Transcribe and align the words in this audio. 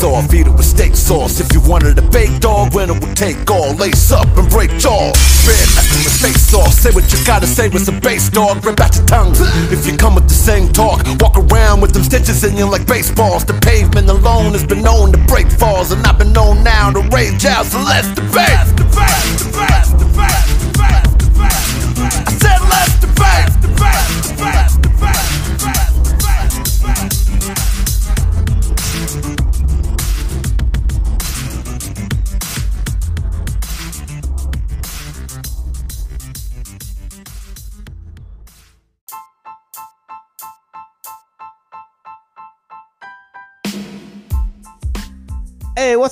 off, 0.00 0.32
eat 0.32 0.46
it 0.46 0.50
with 0.50 0.64
steak 0.64 0.96
sauce. 0.96 1.38
If 1.38 1.52
you 1.52 1.60
wanted 1.60 1.98
a 1.98 2.02
bake 2.08 2.40
dog, 2.40 2.72
when 2.74 2.88
it 2.88 2.98
would 3.04 3.16
take 3.16 3.50
all. 3.50 3.74
Lace 3.74 4.10
up 4.10 4.26
and 4.38 4.48
break 4.48 4.70
jaw. 4.80 5.12
Spit 5.12 5.60
Red 5.76 5.88
with 6.04 6.22
face 6.22 6.54
off. 6.54 6.72
Say 6.72 6.90
what 6.90 7.12
you 7.12 7.18
gotta 7.26 7.46
say 7.46 7.68
with 7.68 7.84
some 7.84 8.00
bass 8.00 8.30
dog. 8.30 8.64
Rip 8.64 8.80
out 8.80 8.96
your 8.96 9.04
tongue. 9.04 9.34
If 9.70 9.86
you 9.86 9.96
come 9.96 10.14
with 10.14 10.28
the 10.28 10.34
same 10.34 10.72
talk, 10.72 11.04
walk 11.20 11.36
around 11.36 11.82
with 11.82 11.92
them 11.92 12.04
stitches 12.04 12.42
in 12.44 12.56
you 12.56 12.64
like 12.64 12.86
baseballs. 12.86 13.44
The 13.44 13.54
pavement 13.60 14.08
alone 14.08 14.52
has 14.52 14.64
been 14.64 14.82
known 14.82 15.12
to 15.12 15.18
break 15.26 15.50
falls, 15.50 15.92
and 15.92 16.04
I've 16.06 16.18
been 16.18 16.32
known 16.32 16.64
now 16.64 16.90
to 16.90 17.00
rage 17.14 17.44
out. 17.44 17.66
So 17.66 17.78
let's 17.78 18.08
debate. 18.14 18.32
Let's 18.34 18.72
debate. 18.72 18.94
Let's 18.96 19.38
debate. 19.42 19.70
Let's 19.70 19.92
debate. 19.92 20.31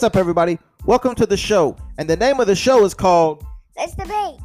What's 0.00 0.16
up, 0.16 0.18
everybody? 0.18 0.59
Welcome 0.86 1.14
to 1.16 1.27
the 1.27 1.36
show. 1.36 1.77
And 1.98 2.09
the 2.09 2.16
name 2.16 2.40
of 2.40 2.46
the 2.46 2.54
show 2.54 2.86
is 2.86 2.95
called 2.95 3.45
Let's 3.77 3.95
debate. 3.95 4.38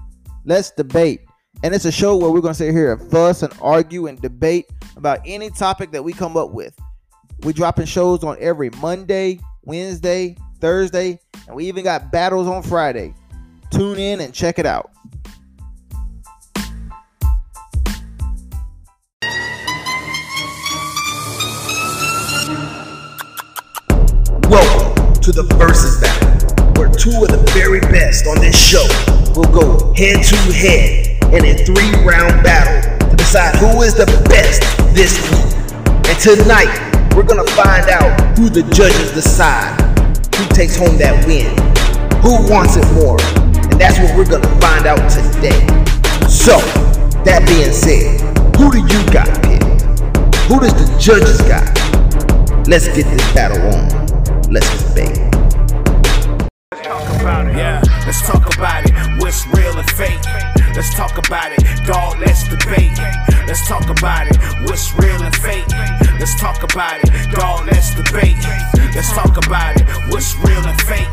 Let's 0.43 0.71
Debate. 0.71 1.21
And 1.63 1.73
it's 1.73 1.85
a 1.85 1.93
show 1.93 2.17
where 2.17 2.29
we're 2.29 2.41
going 2.41 2.53
to 2.53 2.57
sit 2.57 2.73
here 2.73 2.91
and 2.91 3.09
fuss 3.09 3.41
and 3.41 3.53
argue 3.62 4.07
and 4.07 4.21
debate 4.21 4.65
about 4.97 5.21
any 5.25 5.49
topic 5.49 5.91
that 5.91 6.03
we 6.03 6.12
come 6.12 6.35
up 6.35 6.51
with. 6.51 6.77
We're 7.43 7.53
dropping 7.53 7.85
shows 7.85 8.21
on 8.21 8.35
every 8.41 8.70
Monday, 8.81 9.39
Wednesday, 9.63 10.35
Thursday, 10.59 11.21
and 11.47 11.55
we 11.55 11.67
even 11.67 11.85
got 11.85 12.12
battles 12.12 12.49
on 12.49 12.62
Friday. 12.62 13.13
Tune 13.71 13.97
in 13.97 14.19
and 14.19 14.34
check 14.34 14.59
it 14.59 14.65
out. 14.65 14.91
To 25.26 25.31
the 25.31 25.55
Versus 25.57 25.99
Battle, 25.99 26.37
where 26.77 26.85
two 26.93 27.09
of 27.26 27.34
the 27.34 27.41
very 27.57 27.81
best 27.90 28.27
on 28.27 28.37
this 28.37 28.54
show 28.54 28.85
will 29.34 29.49
go 29.49 29.91
head 29.98 30.21
to 30.21 30.37
head 30.54 31.18
in 31.34 31.41
a 31.49 31.57
three 31.65 31.90
round 32.05 32.45
battle 32.45 32.77
to 33.09 33.15
decide 33.18 33.55
who 33.57 33.81
is 33.81 33.96
the 33.96 34.05
best 34.29 34.62
this 34.93 35.18
week. 35.34 35.49
And 36.05 36.18
tonight, 36.21 36.70
we're 37.18 37.26
gonna 37.26 37.49
find 37.57 37.90
out 37.90 38.37
who 38.37 38.53
the 38.53 38.62
judges 38.70 39.18
decide 39.18 39.73
who 40.37 40.46
takes 40.53 40.77
home 40.77 40.96
that 41.01 41.18
win, 41.26 41.49
who 42.21 42.37
wants 42.46 42.77
it 42.77 42.85
more, 42.93 43.18
and 43.65 43.81
that's 43.81 43.98
what 43.98 44.13
we're 44.13 44.29
gonna 44.29 44.62
find 44.62 44.85
out 44.85 45.01
today. 45.09 45.57
So, 46.29 46.62
that 47.26 47.41
being 47.49 47.73
said, 47.73 48.21
who 48.62 48.70
do 48.70 48.77
you 48.77 49.01
got 49.09 49.26
picked? 49.41 49.90
Who 50.46 50.62
does 50.62 50.77
the 50.77 50.85
judges 51.01 51.41
got? 51.49 51.65
Let's 52.70 52.85
get 52.93 53.09
this 53.09 53.34
battle 53.34 53.57
on. 53.73 53.95
Let's 54.49 54.84
debate. 54.84 55.18
Yeah, 57.55 57.82
let's 58.05 58.21
talk 58.27 58.54
about 58.55 58.85
it. 58.85 58.93
What's 59.20 59.48
real 59.48 59.77
and 59.77 59.90
fake? 59.91 60.21
Let's 60.76 60.93
talk 60.93 61.18
about 61.18 61.52
it. 61.52 61.63
Dog, 61.85 62.20
let's 62.20 62.48
debate. 62.48 62.98
Let's 63.48 63.68
talk 63.68 63.90
about 63.90 64.28
it. 64.28 64.38
What's 64.69 64.94
real 65.00 65.24
and 65.24 65.35
fake? 65.35 65.68
Let's 66.19 66.40
talk 66.40 66.62
about 66.63 67.00
it. 67.03 67.09
Dog, 67.31 67.66
let's 67.66 67.96
debate. 67.96 68.38
Let's 68.94 69.12
talk 69.14 69.36
about 69.38 69.78
it. 69.78 69.88
What's 70.12 70.36
real 70.46 70.66
and 70.66 70.81
fake? 70.81 71.09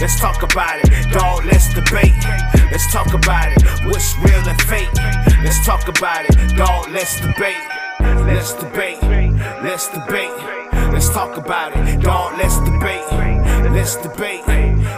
Let's 0.00 0.18
talk 0.18 0.42
about 0.42 0.80
it. 0.80 1.12
Dog, 1.12 1.44
let's 1.44 1.74
debate. 1.74 2.16
Let's 2.70 2.90
talk 2.92 3.12
about 3.12 3.52
it. 3.52 3.62
What's 3.84 4.16
real 4.18 4.48
and 4.48 4.60
fake? 4.62 4.94
Let's 5.44 5.64
talk 5.66 5.86
about 5.88 6.24
it. 6.24 6.56
Dog, 6.56 6.88
let's 6.90 7.20
debate. 7.20 7.60
Let's 8.00 8.54
debate. 8.54 9.02
Let's 9.62 9.88
debate. 9.88 10.69
Let's 10.92 11.08
talk 11.10 11.36
about 11.36 11.72
it. 11.76 12.00
Dog, 12.02 12.36
let's 12.38 12.58
debate. 12.60 13.04
Let's 13.72 13.96
debate. 13.96 14.46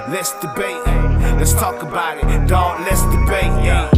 Let's 0.09 0.33
debate. 0.41 0.85
Let's 1.39 1.53
talk 1.53 1.83
about 1.83 2.19
it. 2.19 2.49
Dog, 2.49 2.81
let's 2.81 3.03
debate. 3.03 3.53
Yeah. 3.63 3.91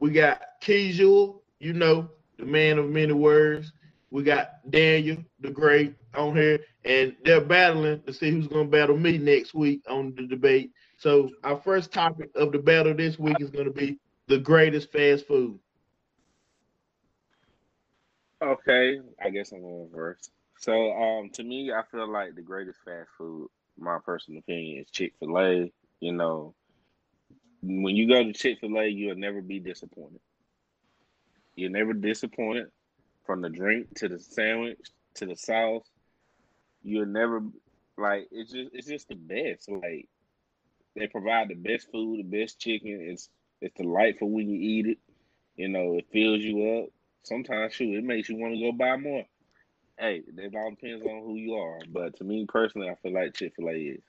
We 0.00 0.10
got 0.10 0.42
Casual, 0.60 1.42
you 1.60 1.72
know, 1.72 2.08
the 2.38 2.44
man 2.44 2.78
of 2.78 2.90
many 2.90 3.12
words. 3.12 3.72
We 4.14 4.22
got 4.22 4.70
Daniel, 4.70 5.16
the 5.40 5.50
great, 5.50 5.96
on 6.14 6.36
here, 6.36 6.60
and 6.84 7.16
they're 7.24 7.40
battling 7.40 8.00
to 8.02 8.12
see 8.12 8.30
who's 8.30 8.46
going 8.46 8.66
to 8.66 8.70
battle 8.70 8.96
me 8.96 9.18
next 9.18 9.54
week 9.54 9.82
on 9.88 10.14
the 10.14 10.28
debate. 10.28 10.70
So 10.98 11.30
our 11.42 11.56
first 11.56 11.92
topic 11.92 12.30
of 12.36 12.52
the 12.52 12.60
battle 12.60 12.94
this 12.94 13.18
week 13.18 13.38
is 13.40 13.50
going 13.50 13.64
to 13.64 13.72
be 13.72 13.98
the 14.28 14.38
greatest 14.38 14.92
fast 14.92 15.26
food. 15.26 15.58
Okay, 18.40 19.00
I 19.20 19.30
guess 19.30 19.50
I'm 19.50 19.62
going 19.62 19.90
first. 19.92 20.30
So, 20.60 20.92
um, 20.92 21.30
to 21.30 21.42
me, 21.42 21.72
I 21.72 21.82
feel 21.90 22.08
like 22.08 22.36
the 22.36 22.42
greatest 22.42 22.78
fast 22.84 23.10
food, 23.18 23.48
my 23.76 23.98
personal 24.06 24.38
opinion, 24.38 24.80
is 24.80 24.90
Chick 24.92 25.14
Fil 25.18 25.36
A. 25.40 25.72
You 25.98 26.12
know, 26.12 26.54
when 27.64 27.96
you 27.96 28.06
go 28.06 28.22
to 28.22 28.32
Chick 28.32 28.58
Fil 28.60 28.78
A, 28.78 28.86
you'll 28.86 29.16
never 29.16 29.42
be 29.42 29.58
disappointed. 29.58 30.20
You're 31.56 31.70
never 31.70 31.92
disappointed 31.92 32.68
from 33.24 33.40
the 33.40 33.48
drink 33.48 33.94
to 33.96 34.08
the 34.08 34.18
sandwich 34.18 34.78
to 35.14 35.26
the 35.26 35.36
sauce. 35.36 35.88
You'll 36.82 37.06
never 37.06 37.42
like 37.96 38.28
it's 38.30 38.52
just 38.52 38.70
it's 38.74 38.88
just 38.88 39.08
the 39.08 39.14
best. 39.14 39.70
Like 39.70 40.08
they 40.96 41.06
provide 41.06 41.48
the 41.48 41.54
best 41.54 41.90
food, 41.90 42.18
the 42.18 42.40
best 42.40 42.58
chicken. 42.58 42.98
It's 43.00 43.28
it's 43.60 43.74
delightful 43.76 44.30
when 44.30 44.48
you 44.48 44.58
eat 44.60 44.86
it. 44.86 44.98
You 45.56 45.68
know, 45.68 45.96
it 45.96 46.06
fills 46.12 46.40
you 46.40 46.82
up. 46.82 46.90
Sometimes, 47.22 47.72
shoot, 47.72 47.96
it 47.96 48.04
makes 48.04 48.28
you 48.28 48.36
want 48.36 48.54
to 48.54 48.60
go 48.60 48.72
buy 48.72 48.96
more. 48.96 49.24
Hey, 49.98 50.22
that 50.34 50.54
all 50.56 50.70
depends 50.70 51.06
on 51.06 51.22
who 51.22 51.36
you 51.36 51.54
are. 51.54 51.78
But 51.88 52.16
to 52.16 52.24
me 52.24 52.44
personally, 52.46 52.90
I 52.90 52.96
feel 52.96 53.14
like 53.14 53.34
Chick 53.34 53.54
Fil 53.56 53.68
A 53.68 53.72
is. 53.72 54.02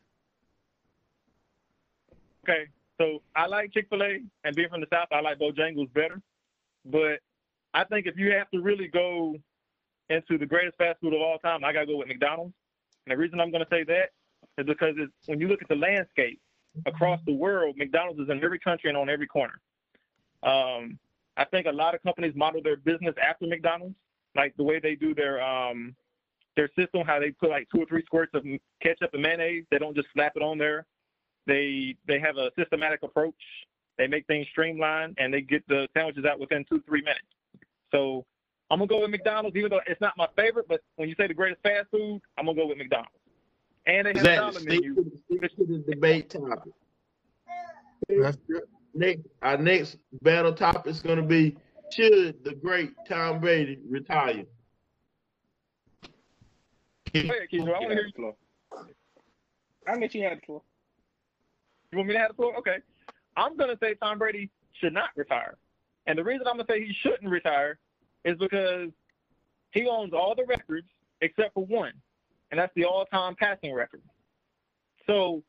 Okay, 2.43 2.65
so 2.99 3.21
I 3.35 3.45
like 3.47 3.71
Chick 3.71 3.87
Fil 3.89 4.03
A, 4.03 4.19
and 4.43 4.55
being 4.55 4.69
from 4.69 4.81
the 4.81 4.87
South, 4.91 5.07
I 5.11 5.21
like 5.21 5.39
Bojangles 5.39 5.93
better. 5.93 6.21
But 6.83 7.19
I 7.75 7.83
think 7.83 8.07
if 8.07 8.17
you 8.17 8.31
have 8.31 8.49
to 8.51 8.61
really 8.61 8.87
go 8.87 9.35
into 10.09 10.37
the 10.37 10.45
greatest 10.45 10.77
fast 10.77 10.99
food 11.01 11.13
of 11.13 11.21
all 11.21 11.37
time, 11.39 11.65
I 11.65 11.73
gotta 11.73 11.85
go 11.85 11.97
with 11.97 12.07
McDonald's. 12.07 12.53
And 13.05 13.11
the 13.11 13.17
reason 13.17 13.41
I'm 13.41 13.51
gonna 13.51 13.67
say 13.69 13.83
that 13.83 14.11
is 14.57 14.65
because 14.65 14.95
when 15.25 15.41
you 15.41 15.49
look 15.49 15.61
at 15.61 15.67
the 15.67 15.75
landscape 15.75 16.39
across 16.85 17.19
the 17.25 17.33
world, 17.33 17.75
McDonald's 17.77 18.21
is 18.21 18.29
in 18.29 18.41
every 18.41 18.59
country 18.59 18.89
and 18.89 18.97
on 18.97 19.09
every 19.09 19.27
corner. 19.27 19.59
Um, 20.41 20.97
I 21.35 21.43
think 21.43 21.67
a 21.67 21.71
lot 21.71 21.93
of 21.93 22.01
companies 22.01 22.33
model 22.33 22.61
their 22.63 22.77
business 22.77 23.13
after 23.21 23.45
McDonald's, 23.45 23.95
like 24.35 24.55
the 24.55 24.63
way 24.63 24.79
they 24.79 24.95
do 24.95 25.13
their 25.13 25.43
um, 25.43 25.93
their 26.55 26.69
system, 26.79 27.01
how 27.05 27.19
they 27.19 27.31
put 27.31 27.49
like 27.49 27.67
two 27.73 27.81
or 27.81 27.85
three 27.87 28.05
squirts 28.05 28.31
of 28.33 28.45
ketchup 28.81 29.13
and 29.13 29.21
mayonnaise. 29.21 29.65
They 29.69 29.79
don't 29.79 29.95
just 29.95 30.07
slap 30.13 30.33
it 30.37 30.41
on 30.41 30.57
there. 30.57 30.85
They 31.45 31.97
they 32.07 32.19
have 32.19 32.37
a 32.37 32.51
systematic 32.57 33.03
approach. 33.03 33.35
They 33.97 34.07
make 34.07 34.27
things 34.27 34.47
streamlined 34.51 35.15
and 35.17 35.33
they 35.33 35.41
get 35.41 35.67
the 35.67 35.89
sandwiches 35.93 36.23
out 36.23 36.39
within 36.39 36.63
two 36.69 36.81
three 36.87 37.01
minutes. 37.01 37.27
So 37.91 38.25
I'm 38.71 38.79
gonna 38.79 38.87
go 38.87 39.01
with 39.01 39.11
McDonald's, 39.11 39.55
even 39.55 39.69
though 39.69 39.81
it's 39.87 40.01
not 40.01 40.13
my 40.17 40.27
favorite. 40.35 40.67
But 40.67 40.81
when 40.95 41.09
you 41.09 41.15
say 41.17 41.27
the 41.27 41.33
greatest 41.33 41.61
fast 41.61 41.89
food, 41.91 42.21
I'm 42.37 42.45
gonna 42.45 42.57
go 42.57 42.67
with 42.67 42.77
McDonald's. 42.77 43.11
And 43.87 44.07
they 44.07 44.13
have 44.13 44.17
a 44.17 44.19
Exactly. 44.19 44.51
dollar 44.53 44.65
menu. 44.65 44.95
to, 44.95 45.03
the, 45.03 45.17
stick 45.17 45.55
to 45.57 45.65
the 45.65 45.83
debate 45.91 46.29
topic. 46.29 46.73
That's 48.09 48.37
good. 48.47 48.63
Next, 48.93 49.21
our 49.41 49.57
next 49.57 49.97
battle 50.21 50.53
topic 50.53 50.87
is 50.87 51.01
going 51.01 51.17
to 51.17 51.23
be 51.23 51.57
should 51.91 52.43
the 52.43 52.55
great 52.55 52.91
Tom 53.07 53.39
Brady 53.39 53.79
retire? 53.89 54.45
Go 57.13 57.19
ahead, 57.19 57.49
Keith. 57.49 57.61
I 57.61 57.65
want 57.65 57.89
to 57.89 57.95
hear 57.95 58.05
you. 58.05 58.11
floor. 58.15 58.35
I'll 59.87 59.99
let 59.99 60.15
you 60.15 60.23
have 60.23 60.39
the 60.39 60.45
floor. 60.45 60.61
You 61.91 61.97
want 61.99 62.07
me 62.07 62.13
to 62.15 62.19
have 62.19 62.29
the 62.29 62.35
floor? 62.35 62.57
Okay. 62.57 62.77
I'm 63.37 63.55
going 63.55 63.69
to 63.69 63.77
say 63.79 63.95
Tom 63.95 64.17
Brady 64.17 64.49
should 64.81 64.93
not 64.93 65.09
retire. 65.15 65.55
And 66.07 66.17
the 66.17 66.23
reason 66.23 66.47
I'm 66.47 66.55
going 66.55 66.65
to 66.65 66.73
say 66.73 66.85
he 66.85 66.93
shouldn't 67.01 67.29
retire 67.29 67.77
is 68.25 68.37
because 68.37 68.89
he 69.71 69.87
owns 69.87 70.13
all 70.13 70.35
the 70.35 70.43
records 70.43 70.87
except 71.21 71.53
for 71.53 71.65
one, 71.65 71.93
and 72.51 72.59
that's 72.59 72.73
the 72.75 72.83
all 72.83 73.05
time 73.05 73.35
passing 73.35 73.73
record. 73.73 74.01
So 75.07 75.43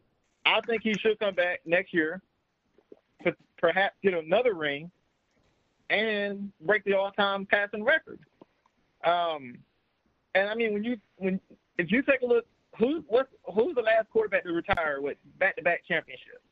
I 0.45 0.61
think 0.67 0.83
he 0.83 0.95
should 0.95 1.19
come 1.19 1.35
back 1.35 1.61
next 1.65 1.93
year 1.93 2.21
to 3.25 3.35
perhaps 3.59 3.97
get 4.03 4.15
another 4.15 4.55
ring 4.55 4.91
and 5.91 6.53
break 6.61 6.85
the 6.85 6.95
all 6.95 7.11
time 7.13 7.47
passing 7.47 7.83
record. 7.83 8.21
Um, 9.05 9.57
and 10.35 10.49
I 10.49 10.55
mean, 10.55 10.75
when 10.75 10.85
you 10.85 10.99
when 11.17 11.41
if 11.79 11.91
you 11.91 12.03
take 12.03 12.21
a 12.23 12.27
look, 12.27 12.47
who 12.79 13.05
what's 13.09 13.31
who's 13.55 13.75
the 13.75 13.83
last 13.83 14.11
quarterback 14.11 14.45
to 14.45 14.53
retire 14.53 15.01
with 15.01 15.17
back 15.39 15.57
to 15.57 15.63
back 15.63 15.83
championships? 15.89 16.45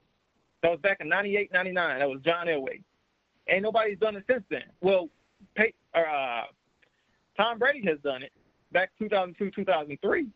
That 0.62 0.70
was 0.70 0.81
back 0.81 0.99
in 1.00 1.09
98, 1.11 1.53
99. 1.53 1.99
That 1.99 2.09
was 2.09 2.20
John 2.25 2.47
Elway. 2.47 2.82
Ain't 3.49 3.62
nobody's 3.62 3.99
done 3.99 4.17
it 4.17 4.25
since 4.27 4.43
then. 4.49 4.62
Well, 4.81 5.11
Or, 5.94 6.06
uh, 6.06 6.43
Tom 7.37 7.58
Brady 7.58 7.85
has 7.87 7.99
done 8.02 8.23
it 8.23 8.32
back 8.73 8.91
2002, 8.99 9.50
2003, 9.50 10.26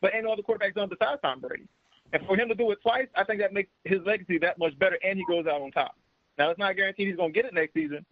but 0.00 0.14
ain't 0.14 0.24
no 0.24 0.32
other 0.32 0.42
quarterback's 0.42 0.74
done 0.74 0.88
besides 0.88 1.20
Tom 1.22 1.40
Brady. 1.40 1.64
And 2.12 2.24
for 2.26 2.36
him 2.36 2.48
to 2.48 2.54
do 2.54 2.70
it 2.70 2.78
twice, 2.82 3.08
I 3.16 3.24
think 3.24 3.40
that 3.40 3.52
makes 3.52 3.70
his 3.84 4.00
legacy 4.06 4.38
that 4.38 4.58
much 4.58 4.78
better, 4.78 4.98
and 5.04 5.18
he 5.18 5.24
goes 5.26 5.46
out 5.46 5.60
on 5.60 5.70
top. 5.70 5.96
Now, 6.38 6.50
it's 6.50 6.58
not 6.58 6.76
guaranteed 6.76 7.08
he's 7.08 7.16
going 7.16 7.32
to 7.32 7.34
get 7.34 7.44
it 7.44 7.54
next 7.54 7.74
season, 7.74 8.04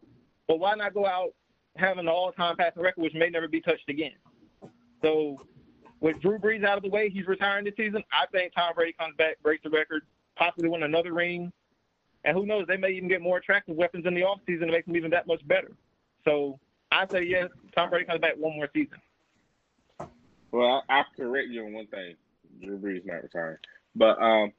but 0.48 0.58
why 0.58 0.75
not 0.75 0.94
go 0.94 1.06
out 1.06 1.31
having 1.76 2.00
an 2.00 2.08
all-time 2.08 2.56
passing 2.56 2.82
record, 2.82 3.00
which 3.02 3.14
may 3.14 3.31
never 3.31 3.48
be 3.48 3.60
touched 3.60 3.88
again? 3.88 4.12
So, 5.02 5.40
with 6.00 6.20
Drew 6.20 6.38
Brees 6.38 6.64
out 6.64 6.76
of 6.76 6.82
the 6.82 6.90
way, 6.90 7.08
he's 7.08 7.26
retiring 7.26 7.64
this 7.64 7.75
season. 7.76 8.02
I 8.12 8.26
think 8.32 8.52
Tom 8.54 8.75
Brady 8.75 8.94
comes 8.98 9.14
back, 9.16 9.40
breaks 9.43 9.62
the 9.62 9.70
record, 9.70 10.02
possibly 10.37 10.69
win 10.69 10.82
another 10.82 11.14
ring, 11.14 11.52
and 12.25 12.37
who 12.37 12.44
knows, 12.44 12.66
they 12.66 12.76
may 12.76 12.90
even 12.90 13.08
get 13.08 13.22
more 13.22 13.38
attractive 13.38 13.76
weapons 13.76 14.04
in 14.04 14.14
the 14.14 14.22
offseason 14.22 14.66
to 14.66 14.72
make 14.72 14.84
them 14.84 14.96
even 14.96 15.10
that 15.12 15.26
much 15.26 15.46
better. 15.46 15.70
So, 16.26 16.58
I 16.90 17.06
say 17.06 17.23
yes, 17.23 17.50
Tom 17.75 17.90
Brady 17.90 18.06
comes 18.06 18.20
back 18.20 18.34
one 18.37 18.56
more 18.56 18.69
season. 18.73 18.99
Well, 20.50 20.82
I, 20.88 20.99
I'll 20.99 21.05
correct 21.17 21.49
you 21.49 21.64
on 21.64 21.73
one 21.73 21.87
thing. 21.87 22.17
Drew 22.61 22.78
Brees 22.78 23.05
not 23.05 23.23
retiring, 23.23 23.58
but 23.94 24.20
um, 24.20 24.52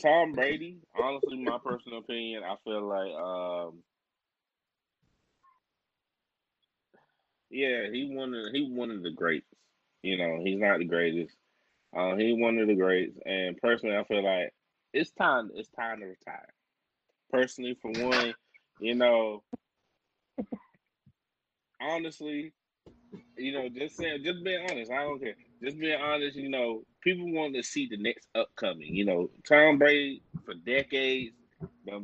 Tom 0.00 0.32
Brady. 0.32 0.78
Honestly, 0.98 1.38
my 1.42 1.58
personal 1.64 1.98
opinion, 1.98 2.42
I 2.42 2.56
feel 2.64 2.82
like 2.82 3.12
um, 3.12 3.82
yeah, 7.50 7.90
he 7.92 8.12
of 8.16 8.52
he 8.52 8.70
one 8.70 8.90
of 8.90 9.02
the 9.02 9.10
greats. 9.10 9.46
You 10.02 10.16
know, 10.16 10.40
he's 10.42 10.58
not 10.58 10.78
the 10.78 10.84
greatest. 10.84 11.36
Uh, 11.96 12.16
he 12.16 12.32
one 12.32 12.58
of 12.58 12.68
the 12.68 12.74
greats, 12.74 13.16
and 13.26 13.56
personally, 13.58 13.96
I 13.96 14.04
feel 14.04 14.24
like 14.24 14.52
it's 14.92 15.10
time. 15.10 15.50
It's 15.54 15.68
time 15.68 16.00
to 16.00 16.06
retire. 16.06 16.48
Personally, 17.30 17.76
for 17.80 17.90
one, 17.90 18.34
you 18.80 18.94
know, 18.94 19.42
honestly, 21.80 22.52
you 23.36 23.52
know, 23.52 23.68
just 23.68 23.96
saying, 23.96 24.22
just 24.24 24.44
being 24.44 24.66
honest. 24.70 24.90
I 24.90 25.02
don't 25.02 25.20
care. 25.20 25.36
Just 25.62 25.78
being 25.78 26.00
honest. 26.00 26.36
You 26.36 26.50
know, 26.50 26.82
people 27.02 27.32
want 27.32 27.54
to 27.54 27.62
see 27.62 27.88
the 27.88 27.96
next 27.96 28.28
upcoming. 28.34 28.94
You 28.94 29.04
know, 29.04 29.30
Tom 29.48 29.78
Brady 29.78 30.22
for 30.44 30.54
decades, 30.54 31.34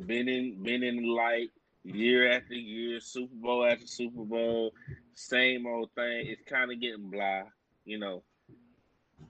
been 0.07 0.29
in, 0.29 0.63
been 0.63 0.83
in 0.83 1.05
light 1.05 1.51
year 1.85 2.33
after 2.33 2.55
year, 2.55 3.01
Super 3.01 3.35
Bowl 3.35 3.65
after 3.65 3.87
Super 3.87 4.25
Bowl, 4.25 4.73
same 5.15 5.67
old 5.67 5.91
thing. 5.95 6.27
It's 6.27 6.43
kind 6.49 6.73
of 6.73 6.81
getting 6.81 7.11
blah. 7.11 7.43
You 7.85 7.99
know, 7.99 8.23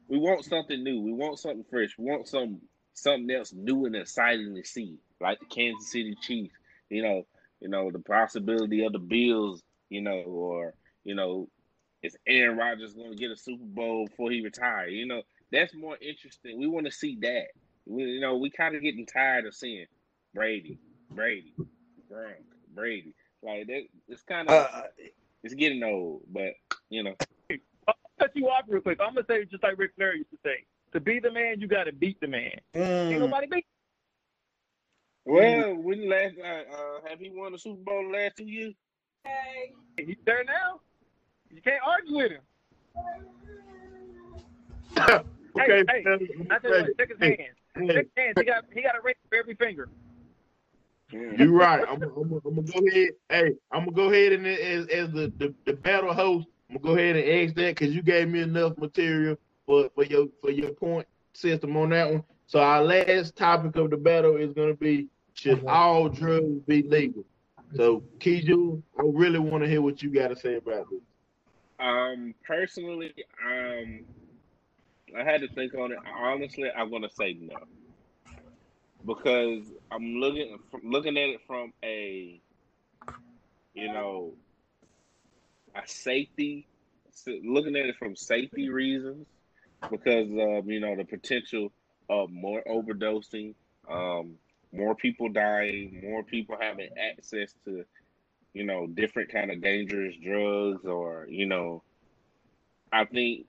we 0.08 0.19
want 0.19 0.44
something 0.44 0.82
new. 0.82 1.00
We 1.00 1.12
want 1.12 1.38
something 1.38 1.64
fresh. 1.69 1.96
We 1.99 2.05
want 2.05 2.29
some 2.29 2.61
something 2.94 3.31
else 3.31 3.52
new 3.52 3.87
and 3.87 3.96
exciting 3.96 4.55
to 4.55 4.64
see, 4.64 4.99
like 5.20 5.41
the 5.41 5.46
Kansas 5.46 5.91
City 5.91 6.17
Chiefs. 6.23 6.55
You 6.88 7.02
know, 7.02 7.26
you 7.61 7.69
know 7.69 7.91
the 7.91 7.99
possibility 7.99 8.85
of 8.85 8.93
the 8.93 8.99
Bills. 8.99 9.62
You 9.90 10.02
know, 10.02 10.22
or 10.26 10.75
you 11.04 11.14
know, 11.14 11.48
is 12.02 12.16
Aaron 12.26 12.56
Rodgers 12.58 12.94
going 12.94 13.12
to 13.12 13.16
get 13.16 13.31
a 13.31 13.36
Super 13.36 13.64
Bowl 13.64 14.06
before 14.06 14.31
he 14.31 14.42
retires? 14.42 14.92
You 14.92 15.06
know, 15.06 15.22
that's 15.50 15.75
more 15.75 15.96
interesting. 16.00 16.58
We 16.58 16.66
want 16.66 16.86
to 16.86 16.92
see 16.92 17.16
that. 17.22 17.46
We, 17.86 18.04
you 18.04 18.20
know, 18.20 18.36
we 18.36 18.50
kind 18.50 18.75
of 18.75 18.82
getting 18.82 19.06
tired 19.06 19.46
of 19.46 19.54
seeing 19.54 19.86
Brady, 20.34 20.78
Brady, 21.10 21.54
Gronk, 22.10 22.44
Brady. 22.75 23.14
Like 23.42 23.66
that, 23.66 23.82
it's 24.08 24.22
kind 24.22 24.48
of 24.48 24.54
Uh, 24.54 24.82
it's 25.42 25.54
getting 25.54 25.82
old. 25.82 26.22
But 26.31 26.52
you 26.88 27.02
know, 27.02 27.14
I'll 27.86 27.94
cut 28.19 28.31
you 28.34 28.48
off 28.48 28.64
real 28.69 28.81
quick. 28.81 28.98
I'm 29.00 29.14
gonna 29.14 29.26
say 29.28 29.44
just 29.44 29.62
like 29.62 29.78
Ric 29.78 29.92
Flair 29.96 30.16
used 30.16 30.31
to 30.31 30.38
say: 30.44 30.64
to 30.92 31.00
be 31.00 31.20
the 31.20 31.31
man, 31.31 31.60
you 31.60 31.69
got 31.69 31.84
to 31.84 31.92
beat 31.92 32.19
the 32.20 32.26
man. 32.26 32.58
Ain't 32.75 33.20
mm, 33.20 33.20
nobody 33.20 33.46
beat. 33.50 33.66
well, 35.26 35.75
when 35.75 36.08
last 36.08 36.34
uh, 36.42 36.46
uh, 36.46 37.08
have 37.08 37.20
he 37.20 37.31
won 37.31 37.52
the 37.52 37.58
Super 37.58 37.82
Bowl 37.82 38.04
the 38.10 38.16
last 38.16 38.36
two 38.36 38.44
years? 38.44 38.75
Him. 39.24 40.06
He's 40.06 40.16
there 40.24 40.44
now. 40.44 40.80
You 41.50 41.62
can't 41.62 41.82
argue 41.86 42.16
with 42.16 42.32
him. 42.32 42.40
okay. 44.98 45.24
Hey, 45.56 45.84
hey, 45.86 46.04
I 46.50 46.58
tell 46.58 46.70
you 46.70 46.82
what, 46.82 46.98
check 46.98 47.08
his 47.08 47.18
Hey, 47.20 47.36
hands. 47.38 47.56
hey, 47.76 47.94
Check 47.94 48.06
his 48.14 48.24
hands. 48.24 48.34
He 48.38 48.44
got 48.44 48.64
he 48.72 48.82
got 48.82 48.96
a 48.96 49.00
ring 49.02 49.14
for 49.28 49.38
every 49.38 49.54
finger. 49.54 49.88
You're 51.10 51.52
right. 51.52 51.84
I'm, 51.88 52.02
I'm, 52.02 52.40
I'm 52.44 52.54
gonna 52.54 52.62
go 52.62 52.86
ahead. 52.86 53.10
Hey, 53.28 53.52
I'm 53.70 53.84
gonna 53.84 53.92
go 53.92 54.10
ahead 54.10 54.32
and 54.32 54.46
as 54.46 54.86
as 54.88 55.10
the, 55.12 55.32
the, 55.38 55.54
the 55.64 55.74
battle 55.74 56.12
host, 56.12 56.48
I'm 56.68 56.76
gonna 56.76 56.94
go 56.94 57.00
ahead 57.00 57.16
and 57.16 57.28
ask 57.28 57.54
that 57.56 57.76
because 57.76 57.94
you 57.94 58.02
gave 58.02 58.28
me 58.28 58.40
enough 58.40 58.76
material 58.78 59.36
for, 59.66 59.88
for 59.94 60.04
your 60.04 60.26
for 60.40 60.50
your 60.50 60.70
point 60.70 61.06
system 61.32 61.76
on 61.76 61.90
that 61.90 62.10
one. 62.10 62.24
So 62.46 62.60
our 62.60 62.82
last 62.82 63.36
topic 63.36 63.76
of 63.76 63.90
the 63.90 63.96
battle 63.96 64.36
is 64.36 64.52
gonna 64.54 64.74
be 64.74 65.08
should 65.34 65.58
uh-huh. 65.58 65.68
all 65.68 66.08
drugs 66.08 66.60
be 66.66 66.82
legal? 66.82 67.24
So 67.76 68.02
Kiju, 68.18 68.82
I 68.98 69.02
really 69.04 69.38
want 69.38 69.64
to 69.64 69.68
hear 69.68 69.82
what 69.82 70.02
you 70.02 70.10
got 70.10 70.28
to 70.28 70.36
say 70.36 70.56
about 70.56 70.86
this. 70.90 71.00
Um, 71.80 72.34
personally, 72.46 73.12
um, 73.44 74.04
I 75.18 75.24
had 75.24 75.40
to 75.40 75.48
think 75.48 75.74
on 75.74 75.92
it. 75.92 75.98
Honestly, 76.18 76.70
I'm 76.70 76.90
gonna 76.90 77.10
say 77.10 77.36
no 77.40 77.56
because 79.06 79.64
I'm 79.90 80.16
looking 80.16 80.58
looking 80.82 81.16
at 81.16 81.28
it 81.28 81.40
from 81.46 81.72
a, 81.84 82.40
you 83.74 83.92
know, 83.92 84.34
a 85.74 85.86
safety, 85.86 86.66
looking 87.26 87.76
at 87.76 87.86
it 87.86 87.96
from 87.98 88.16
safety 88.16 88.68
reasons 88.68 89.26
because 89.90 90.28
of 90.30 90.68
you 90.68 90.80
know 90.80 90.96
the 90.96 91.04
potential 91.04 91.72
of 92.08 92.30
more 92.30 92.62
overdosing, 92.68 93.54
um, 93.90 94.34
more 94.74 94.94
people 94.94 95.28
dying, 95.28 96.00
more 96.02 96.22
people 96.22 96.56
having 96.60 96.88
access 96.98 97.54
to 97.64 97.84
you 98.54 98.62
know, 98.62 98.86
different 98.86 99.30
kind 99.30 99.50
of 99.50 99.60
dangerous 99.60 100.14
drugs 100.22 100.86
or, 100.86 101.26
you 101.28 101.44
know, 101.44 101.82
I 102.92 103.04
think 103.04 103.46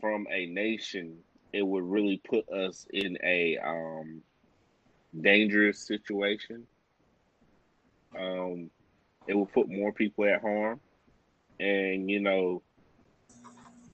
from 0.00 0.26
a 0.30 0.46
nation, 0.46 1.18
it 1.52 1.62
would 1.62 1.84
really 1.84 2.20
put 2.28 2.48
us 2.48 2.86
in 2.90 3.18
a 3.22 3.58
um, 3.58 4.22
dangerous 5.20 5.78
situation. 5.86 6.66
Um, 8.18 8.70
it 9.26 9.34
will 9.34 9.46
put 9.46 9.68
more 9.68 9.92
people 9.92 10.24
at 10.24 10.40
harm. 10.40 10.80
And, 11.60 12.10
you 12.10 12.20
know, 12.20 12.62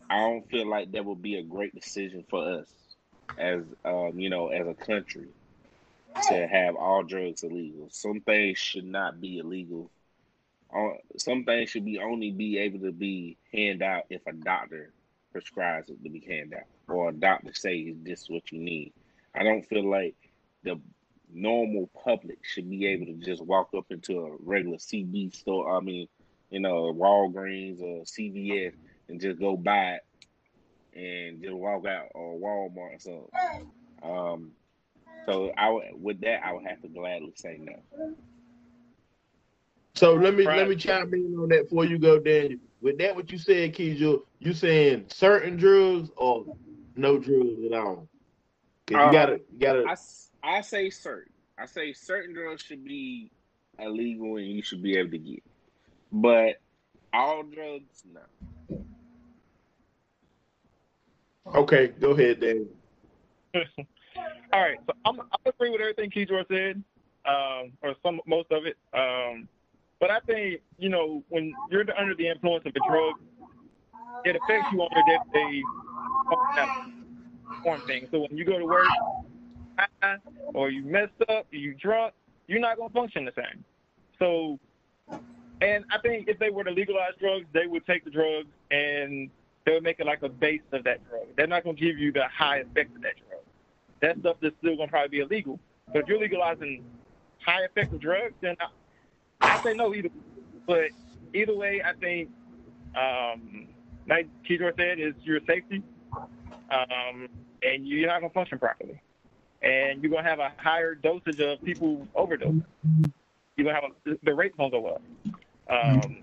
I 0.09 0.21
don't 0.21 0.49
feel 0.49 0.69
like 0.69 0.93
that 0.93 1.05
would 1.05 1.23
be 1.23 1.39
a 1.39 1.43
great 1.43 1.75
decision 1.75 2.25
for 2.31 2.61
us 2.61 2.69
as, 3.37 3.63
um, 3.85 4.13
you 4.15 4.31
know, 4.31 4.49
as 4.49 4.69
a 4.69 4.75
country 4.75 5.29
to 6.29 6.47
have 6.47 6.77
all 6.77 7.03
drugs 7.03 7.43
illegal. 7.43 7.89
Some 7.91 8.21
things 8.21 8.59
should 8.59 8.87
not 8.87 9.21
be 9.21 9.39
illegal 9.39 9.91
uh, 10.75 10.93
some 11.19 11.45
things 11.45 11.69
should 11.69 11.85
be 11.85 11.99
only 11.99 12.31
be 12.31 12.59
able 12.59 12.79
to 12.81 12.93
be 12.93 13.37
hand 13.53 13.83
out 13.83 14.05
if 14.09 14.27
a 14.27 14.33
doctor 14.33 14.93
prescribes 15.31 15.91
it 15.91 16.03
to 16.03 16.11
be 16.11 16.21
hand 16.21 16.55
out 16.55 16.65
or 16.89 17.11
a 17.11 17.13
doctor 17.13 17.53
says 17.53 17.95
this 18.03 18.23
is 18.23 18.31
what 18.31 18.51
you 18.51 18.59
need. 18.59 18.93
I 19.35 19.43
don't 19.43 19.67
feel 19.67 19.89
like 19.89 20.15
the 20.63 20.81
normal 21.33 21.91
public 22.05 22.39
should 22.43 22.71
be 22.71 22.87
able 22.87 23.07
to 23.07 23.15
just 23.15 23.43
walk 23.43 23.71
up 23.77 23.87
into 23.91 24.21
a 24.21 24.37
regular 24.43 24.79
CB 24.79 25.35
store. 25.35 25.77
I 25.77 25.81
mean, 25.81 26.09
you 26.51 26.61
know, 26.61 26.93
Walgreens 26.93 27.81
or 27.81 28.05
CVS 28.05 28.75
and 29.09 29.21
just 29.21 29.39
go 29.39 29.57
buy 29.57 29.99
it 29.99 30.05
and 30.95 31.43
just 31.43 31.55
walk 31.55 31.87
out 31.87 32.09
or 32.15 32.39
Walmart 32.39 32.97
or 32.97 32.99
something. 32.99 33.71
Um, 34.03 34.53
so 35.27 35.53
I 35.57 35.71
would, 35.71 35.85
with 35.95 36.21
that, 36.23 36.45
I 36.45 36.53
would 36.53 36.65
have 36.67 36.81
to 36.83 36.89
gladly 36.89 37.33
say 37.37 37.59
no. 37.61 37.75
So 39.95 40.15
let 40.15 40.35
me 40.35 40.45
Right. 40.45 40.59
let 40.59 40.69
me 40.69 40.77
chime 40.77 41.13
in 41.15 41.37
on 41.39 41.49
that 41.51 41.69
before 41.69 41.85
you 41.85 41.99
go, 41.99 42.19
Daniel. 42.19 42.59
With 42.81 42.99
that, 42.99 43.15
what 43.15 43.31
you 43.31 43.39
said, 43.39 43.75
Kiju, 43.75 44.23
you 44.39 44.53
saying 44.53 45.05
certain 45.09 45.57
drugs 45.57 46.11
or 46.17 46.47
no 46.97 47.19
drugs 47.19 47.65
at 47.65 47.73
all? 47.79 48.09
Uh, 48.93 49.07
you 49.07 49.13
gotta 49.13 49.41
you 49.53 49.59
gotta. 49.61 49.85
I, 49.87 49.93
s- 49.93 50.31
I 50.43 50.61
say 50.63 50.91
certain. 50.91 51.33
I 51.59 51.67
say 51.67 51.93
certain 51.93 52.35
drugs 52.35 52.63
should 52.63 52.85
be 52.85 53.31
illegal 53.79 54.37
and 54.37 54.47
you 54.47 54.63
should 54.63 54.83
be 54.83 54.97
able 54.97 55.11
to 55.11 55.19
get. 55.19 55.43
But 56.11 56.57
all 57.13 57.43
drugs, 57.43 58.03
no. 58.11 58.23
Okay, 61.55 61.89
go 62.01 62.11
ahead, 62.11 62.41
Daniel. 62.41 62.69
All 64.53 64.61
right, 64.61 64.79
so 64.87 64.93
I'm 65.05 65.21
I 65.21 65.49
agree 65.49 65.71
with 65.71 65.81
everything 65.81 66.11
Keydor 66.11 66.47
said, 66.49 66.83
um, 67.25 67.73
or 67.83 67.95
some 68.03 68.21
most 68.27 68.51
of 68.51 68.67
it. 68.67 68.77
Um, 68.93 69.49
but 70.01 70.11
I 70.11 70.21
think 70.21 70.61
you 70.79 70.89
know 70.89 71.23
when 71.29 71.55
you're 71.71 71.85
under 71.99 72.15
the 72.15 72.29
influence 72.29 72.65
of 72.67 72.73
a 72.75 72.91
drug, 72.91 73.15
it 74.25 74.37
affects 74.37 74.69
you 74.73 74.81
on 74.81 74.89
your 74.95 75.05
day-to-day 75.07 75.63
form 77.63 77.81
thing. 77.87 78.09
So 78.11 78.21
when 78.21 78.37
you 78.37 78.45
go 78.45 78.59
to 78.59 78.67
work, 78.67 78.89
or 80.55 80.71
you 80.71 80.85
messed 80.85 81.13
up, 81.29 81.47
you 81.51 81.75
drunk, 81.75 82.15
you're 82.47 82.61
not 82.61 82.77
gonna 82.77 82.91
function 82.91 83.25
the 83.25 83.33
same. 83.35 83.65
So, 84.19 84.59
and 85.61 85.85
I 85.91 85.99
think 86.03 86.29
if 86.29 86.39
they 86.39 86.51
were 86.51 86.65
to 86.65 86.71
legalize 86.71 87.13
drugs, 87.19 87.47
they 87.53 87.67
would 87.67 87.87
take 87.87 88.05
the 88.05 88.11
drugs 88.11 88.49
and 88.71 89.31
they 89.65 89.73
would 89.73 89.83
make 89.83 90.01
it 90.01 90.07
like 90.07 90.23
a 90.23 90.29
base 90.29 90.61
of 90.73 90.85
that 90.85 91.09
drug. 91.09 91.27
They're 91.37 91.47
not 91.47 91.65
gonna 91.65 91.77
give 91.77 91.99
you 91.99 92.13
the 92.13 92.25
high 92.29 92.59
effect 92.59 92.95
of 92.97 93.03
that 93.03 93.15
drug 93.17 93.42
that 94.03 94.19
stuff 94.19 94.37
is 94.43 94.53
still 94.59 94.77
gonna 94.77 94.89
probably 94.89 95.09
be 95.09 95.21
illegal. 95.21 95.59
But 95.93 96.03
if 96.03 96.09
you're 96.09 96.21
legalizing 96.21 96.85
high 97.45 97.65
effective 97.65 98.01
drugs, 98.01 98.35
then 98.41 98.57
I, 99.41 99.57
I 99.57 99.63
say 99.63 99.75
no 99.75 99.95
either. 99.95 100.11
But 100.67 100.91
either 101.33 101.57
way, 101.57 101.83
I 101.85 101.95
think, 101.95 102.29
um, 102.95 103.69
like 104.09 104.29
Keydor 104.49 104.77
said, 104.77 104.99
is 104.99 105.15
your 105.23 105.41
safety, 105.47 105.83
um, 106.71 107.29
and 107.63 107.87
you're 107.87 108.09
not 108.09 108.21
gonna 108.21 108.33
function 108.33 108.59
properly, 108.59 109.01
and 109.63 110.03
you're 110.03 110.11
gonna 110.11 110.29
have 110.29 110.41
a 110.41 110.53
higher 110.57 110.95
dosage 110.95 111.41
of 111.41 111.63
people 111.65 112.07
overdose. 112.15 112.61
You're 113.57 113.67
gonna 113.67 113.81
have 113.81 113.85
a, 113.85 114.19
the 114.25 114.35
rate's 114.35 114.57
gonna 114.57 114.71
go 114.71 114.87
up. 114.87 115.03
Um, 115.71 116.22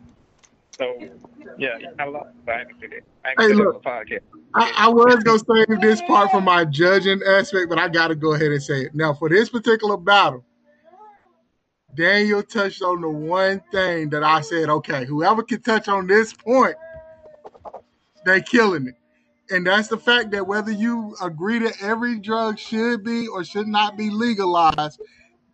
so 0.79 0.98
yeah, 1.57 1.77
I 2.00 2.05
it. 2.05 3.03
I 3.25 3.33
Hey, 3.38 3.48
said 3.48 3.51
it 3.51 3.57
on 3.59 3.65
look. 3.65 3.83
the 3.83 3.89
podcast. 3.89 4.24
I, 4.55 4.74
I 4.77 4.89
was 4.89 5.24
gonna 5.24 5.39
save 5.67 5.81
this 5.81 6.01
part 6.01 6.31
for 6.31 6.41
my 6.41 6.65
judging 6.65 7.21
aspect, 7.27 7.69
but 7.69 7.77
I 7.77 7.89
gotta 7.89 8.15
go 8.15 8.33
ahead 8.33 8.51
and 8.51 8.63
say 8.63 8.83
it. 8.83 8.95
Now, 8.95 9.13
for 9.13 9.29
this 9.29 9.50
particular 9.50 9.98
battle, 9.98 10.43
Daniel 11.95 12.41
touched 12.41 12.81
on 12.81 13.01
the 13.01 13.09
one 13.09 13.62
thing 13.71 14.09
that 14.09 14.24
I 14.24 14.41
said, 14.41 14.69
okay, 14.69 15.05
whoever 15.05 15.43
can 15.43 15.62
touch 15.62 15.88
on 15.88 16.07
this 16.07 16.33
point, 16.33 16.75
they 18.25 18.41
killing 18.41 18.88
it. 18.88 18.95
And 19.51 19.67
that's 19.67 19.88
the 19.88 19.98
fact 19.98 20.31
that 20.31 20.48
whether 20.48 20.71
you 20.71 21.15
agree 21.21 21.59
that 21.59 21.74
every 21.81 22.19
drug 22.19 22.57
should 22.57 23.03
be 23.03 23.27
or 23.27 23.43
should 23.43 23.67
not 23.67 23.98
be 23.98 24.09
legalized, 24.09 25.01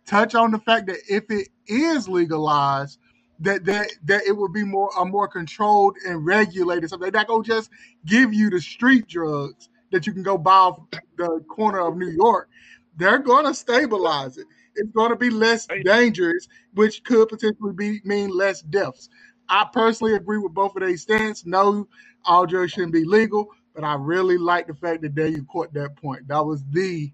touch 0.06 0.34
on 0.34 0.52
the 0.52 0.58
fact 0.58 0.86
that 0.86 0.98
if 1.08 1.24
it 1.30 1.48
is 1.66 2.08
legalized, 2.08 2.98
that 3.40 3.64
that 3.66 3.88
that 4.04 4.24
it 4.26 4.36
would 4.36 4.52
be 4.52 4.64
more 4.64 4.90
a 4.98 5.04
more 5.04 5.28
controlled 5.28 5.96
and 6.06 6.24
regulated. 6.26 6.90
So 6.90 6.96
they're 6.96 7.10
not 7.10 7.28
gonna 7.28 7.44
just 7.44 7.70
give 8.06 8.34
you 8.34 8.50
the 8.50 8.60
street 8.60 9.08
drugs 9.08 9.68
that 9.92 10.06
you 10.06 10.12
can 10.12 10.22
go 10.22 10.38
buy 10.38 10.52
off 10.56 10.80
the 11.18 11.40
corner 11.48 11.80
of 11.80 11.96
New 11.96 12.10
York. 12.10 12.48
They're 12.96 13.18
gonna 13.18 13.54
stabilize 13.54 14.38
it. 14.38 14.46
It's 14.76 14.90
gonna 14.92 15.16
be 15.16 15.30
less 15.30 15.68
dangerous, 15.84 16.48
which 16.74 17.04
could 17.04 17.28
potentially 17.28 17.72
be 17.74 18.00
mean 18.04 18.30
less 18.30 18.62
deaths. 18.62 19.08
I 19.48 19.66
personally 19.72 20.14
agree 20.14 20.38
with 20.38 20.54
both 20.54 20.76
of 20.76 20.80
their 20.82 20.96
stance. 20.96 21.46
No, 21.46 21.88
all 22.24 22.46
drugs 22.46 22.72
shouldn't 22.72 22.92
be 22.92 23.04
legal, 23.04 23.48
but 23.74 23.84
I 23.84 23.94
really 23.94 24.38
like 24.38 24.66
the 24.68 24.74
fact 24.74 25.02
that 25.02 25.30
you 25.30 25.44
caught 25.44 25.74
that 25.74 25.96
point. 25.96 26.28
That 26.28 26.44
was 26.46 26.64
the 26.70 27.12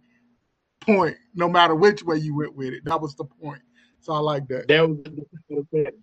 point, 0.80 1.16
no 1.34 1.48
matter 1.48 1.74
which 1.74 2.02
way 2.04 2.18
you 2.18 2.36
went 2.36 2.56
with 2.56 2.74
it. 2.74 2.84
That 2.86 3.00
was 3.00 3.14
the 3.16 3.24
point. 3.24 3.62
So 4.02 4.12
I 4.14 4.18
like 4.18 4.48
that. 4.48 4.66
That 4.68 4.88
was 4.88 4.98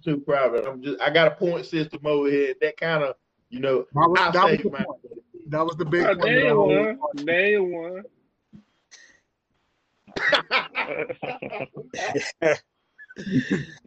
too 0.03 0.18
private. 0.25 0.65
I'm 0.65 0.82
just 0.82 1.01
I 1.01 1.10
got 1.10 1.27
a 1.27 1.36
point 1.36 1.65
system 1.65 2.00
over 2.06 2.29
here. 2.29 2.53
That 2.62 2.77
kind 2.77 3.03
of 3.03 3.15
you 3.50 3.60
know 3.60 3.79
That 3.94 4.10
was, 4.10 4.20
I 4.20 4.32
that 4.32 4.46
was 4.51 4.58
say 4.62 4.70
my 4.70 4.84
point. 4.86 5.00
That 5.50 5.65
was 5.65 5.75
the 5.77 5.86
big 5.86 6.06
Oh, 6.06 6.15
point. 6.15 6.22
that 6.22 6.27
I 6.27 6.34
Daniel 6.34 6.60
always- 6.60 6.98
won. 6.98 7.25
Daniel 7.25 7.68
won. 7.70 8.03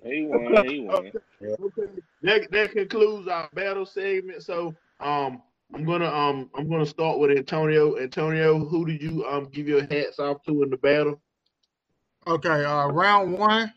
He 0.04 0.26
won. 0.26 0.69
He 0.69 0.81
won. 0.81 1.11
that 2.23 2.50
that 2.50 2.73
concludes 2.73 3.28
our 3.28 3.49
battle 3.54 3.87
segment. 3.87 4.42
So 4.42 4.75
um 5.00 5.42
I'm 5.75 5.85
gonna 5.85 6.09
um 6.12 6.50
I'm 6.54 6.69
gonna 6.69 6.85
start 6.87 7.19
with 7.19 7.31
Antonio. 7.31 7.97
Antonio, 7.99 8.59
who 8.59 8.85
did 8.85 9.00
you 9.02 9.25
um 9.26 9.47
give 9.47 9.66
your 9.69 9.83
hats 9.83 10.19
off 10.19 10.42
to 10.45 10.62
in 10.62 10.71
the 10.71 10.76
battle? 10.76 11.21
Okay, 12.26 12.64
uh, 12.64 12.87
round 12.88 13.33
one. 13.38 13.73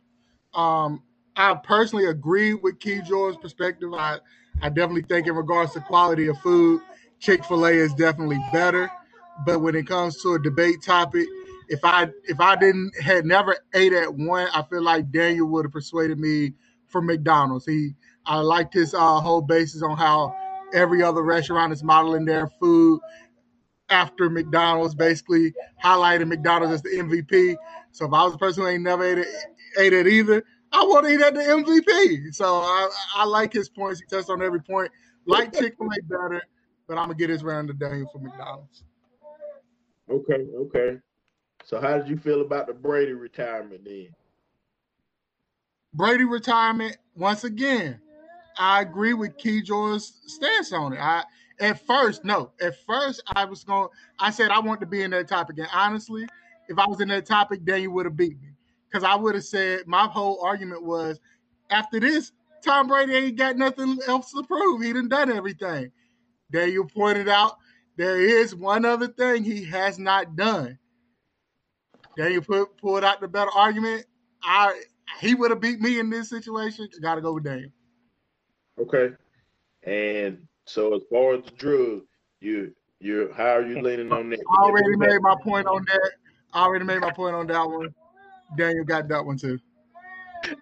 Um, 0.55 1.03
I 1.35 1.53
personally 1.55 2.05
agree 2.05 2.53
with 2.53 2.79
Key 2.79 3.01
George's 3.01 3.37
perspective. 3.37 3.93
I, 3.93 4.19
I 4.61 4.69
definitely 4.69 5.03
think 5.03 5.27
in 5.27 5.35
regards 5.35 5.73
to 5.73 5.81
quality 5.81 6.27
of 6.27 6.37
food, 6.39 6.81
Chick 7.19 7.43
Fil 7.43 7.65
A 7.65 7.71
is 7.71 7.93
definitely 7.93 8.39
better. 8.53 8.89
But 9.45 9.59
when 9.59 9.75
it 9.75 9.85
comes 9.87 10.21
to 10.21 10.33
a 10.35 10.39
debate 10.41 10.81
topic, 10.81 11.27
if 11.67 11.83
I 11.83 12.09
if 12.23 12.39
I 12.39 12.55
didn't 12.55 12.93
had 13.01 13.25
never 13.25 13.57
ate 13.73 13.91
at 13.91 14.13
one, 14.13 14.47
I 14.53 14.63
feel 14.63 14.81
like 14.81 15.11
Daniel 15.11 15.47
would 15.47 15.65
have 15.65 15.71
persuaded 15.73 16.19
me 16.19 16.53
for 16.87 17.01
McDonald's. 17.01 17.65
He 17.65 17.95
I 18.25 18.37
liked 18.37 18.73
his 18.73 18.93
uh, 18.93 19.19
whole 19.19 19.41
basis 19.41 19.81
on 19.81 19.97
how 19.97 20.35
every 20.73 21.03
other 21.03 21.21
restaurant 21.21 21.73
is 21.73 21.83
modeling 21.83 22.25
their 22.25 22.47
food 22.59 23.01
after 23.89 24.29
McDonald's, 24.29 24.95
basically 24.95 25.53
highlighting 25.83 26.27
McDonald's 26.27 26.73
as 26.73 26.81
the 26.81 26.89
MVP. 26.89 27.55
So 27.91 28.05
if 28.05 28.13
I 28.13 28.23
was 28.23 28.33
a 28.33 28.37
person 28.37 28.63
who 28.63 28.69
ain't 28.69 28.83
never 28.83 29.03
ate 29.03 29.19
it, 29.19 29.27
ate 29.77 29.93
it 29.93 30.07
either, 30.07 30.43
I 30.71 30.83
want 30.83 31.05
to 31.05 31.11
eat 31.11 31.21
at 31.21 31.33
the 31.33 31.39
MVP. 31.39 32.33
So 32.33 32.57
I, 32.57 32.89
I 33.15 33.25
like 33.25 33.53
his 33.53 33.69
points. 33.69 34.01
He 34.01 34.05
touched 34.07 34.29
on 34.29 34.41
every 34.41 34.61
point. 34.61 34.91
Like 35.25 35.53
Chick 35.53 35.75
Fil 35.77 35.87
A 35.87 36.03
better, 36.03 36.41
but 36.87 36.97
I'm 36.97 37.05
gonna 37.05 37.15
get 37.15 37.29
his 37.29 37.43
round 37.43 37.69
to 37.69 37.73
Daniel 37.73 38.09
for 38.11 38.19
McDonald's. 38.19 38.83
Okay, 40.09 40.45
okay. 40.55 40.99
So 41.63 41.81
how 41.81 41.97
did 41.97 42.07
you 42.07 42.17
feel 42.17 42.41
about 42.41 42.67
the 42.67 42.73
Brady 42.73 43.13
retirement 43.13 43.85
then? 43.85 44.09
Brady 45.93 46.25
retirement 46.25 46.97
once 47.15 47.43
again. 47.43 47.99
I 48.57 48.81
agree 48.81 49.13
with 49.13 49.37
Key 49.37 49.61
George's 49.61 50.21
stance 50.27 50.71
on 50.73 50.93
it. 50.93 50.99
I 50.99 51.23
at 51.59 51.85
first, 51.87 52.25
no, 52.25 52.51
at 52.61 52.75
first 52.85 53.23
I 53.35 53.45
was 53.45 53.63
going. 53.63 53.87
I 54.19 54.29
said 54.29 54.51
I 54.51 54.59
want 54.59 54.81
to 54.81 54.85
be 54.85 55.01
in 55.01 55.11
that 55.11 55.27
topic, 55.27 55.57
and 55.57 55.67
honestly, 55.73 56.27
if 56.67 56.77
I 56.77 56.85
was 56.85 56.99
in 56.99 57.07
that 57.07 57.25
topic, 57.25 57.63
Daniel 57.63 57.93
would 57.93 58.05
have 58.05 58.17
beat 58.17 58.39
me 58.41 58.54
because 58.89 59.03
I 59.03 59.15
would 59.15 59.35
have 59.35 59.43
said 59.43 59.87
my 59.87 60.07
whole 60.07 60.41
argument 60.43 60.83
was 60.83 61.19
after 61.69 61.99
this, 61.99 62.31
Tom 62.63 62.87
Brady 62.87 63.13
ain't 63.13 63.37
got 63.37 63.57
nothing 63.57 63.99
else 64.07 64.31
to 64.31 64.43
prove. 64.43 64.81
He 64.81 64.93
done 64.93 65.09
done 65.09 65.31
everything. 65.31 65.91
Daniel 66.51 66.85
pointed 66.85 67.27
out 67.27 67.57
there 67.97 68.19
is 68.19 68.55
one 68.55 68.85
other 68.85 69.07
thing 69.07 69.43
he 69.43 69.63
has 69.65 69.99
not 69.99 70.35
done. 70.35 70.77
Daniel 72.17 72.41
put, 72.41 72.77
pulled 72.77 73.03
out 73.03 73.21
the 73.21 73.27
better 73.27 73.51
argument. 73.51 74.05
I 74.43 74.81
he 75.19 75.35
would 75.35 75.51
have 75.51 75.61
beat 75.61 75.79
me 75.79 75.99
in 75.99 76.09
this 76.09 76.29
situation. 76.29 76.87
Got 77.01 77.15
to 77.15 77.21
go 77.21 77.33
with 77.33 77.43
Daniel. 77.43 77.71
Okay. 78.79 79.15
And 79.83 80.47
so 80.65 80.95
as 80.95 81.01
far 81.09 81.35
as 81.35 81.45
the 81.45 81.51
drug, 81.51 82.01
you 82.41 82.73
you 82.99 83.31
how 83.35 83.55
are 83.55 83.65
you 83.65 83.81
leaning 83.81 84.11
on 84.11 84.29
that? 84.29 84.39
I 84.49 84.63
already 84.63 84.95
made 84.95 85.19
my 85.21 85.35
point 85.43 85.67
on 85.67 85.85
that. 85.85 86.11
I 86.53 86.63
already 86.63 86.85
made 86.85 87.01
my 87.01 87.11
point 87.11 87.35
on 87.35 87.47
that 87.47 87.69
one. 87.69 87.93
Daniel 88.57 88.85
got 88.85 89.07
that 89.07 89.25
one 89.25 89.37
too. 89.37 89.59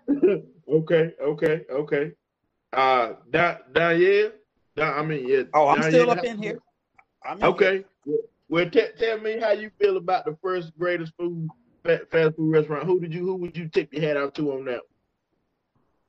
okay, 0.70 1.14
okay, 1.22 1.62
okay. 1.70 2.12
Uh 2.72 3.14
da, 3.30 3.58
Danielle? 3.72 4.32
Da, 4.76 4.94
I 4.94 5.04
mean 5.04 5.28
yeah. 5.28 5.44
Oh, 5.54 5.68
I'm 5.68 5.84
still 5.84 6.08
Danielle, 6.08 6.20
up 6.20 6.26
in 6.26 6.38
here. 6.38 6.60
I'm 7.24 7.38
in 7.38 7.40
here. 7.42 7.50
Okay. 7.50 7.86
Well, 8.50 8.70
t- 8.70 8.88
tell 8.98 9.20
me 9.20 9.40
how 9.40 9.52
you 9.52 9.72
feel 9.80 9.98
about 9.98 10.26
the 10.26 10.38
first 10.42 10.78
greatest 10.78 11.14
food 11.18 11.50
fast 11.84 12.36
food 12.36 12.52
restaurant. 12.52 12.86
Who 12.86 13.00
did 13.00 13.14
you 13.14 13.26
who 13.26 13.36
would 13.36 13.58
you 13.58 13.68
tip 13.68 13.94
your 13.94 14.02
hat 14.02 14.18
out 14.18 14.36
to 14.36 14.54
on 14.54 14.66
that? 14.66 14.82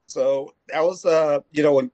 So 0.07 0.54
that 0.69 0.81
was 0.81 1.04
uh, 1.04 1.40
you 1.52 1.62
know, 1.62 1.75
when 1.75 1.90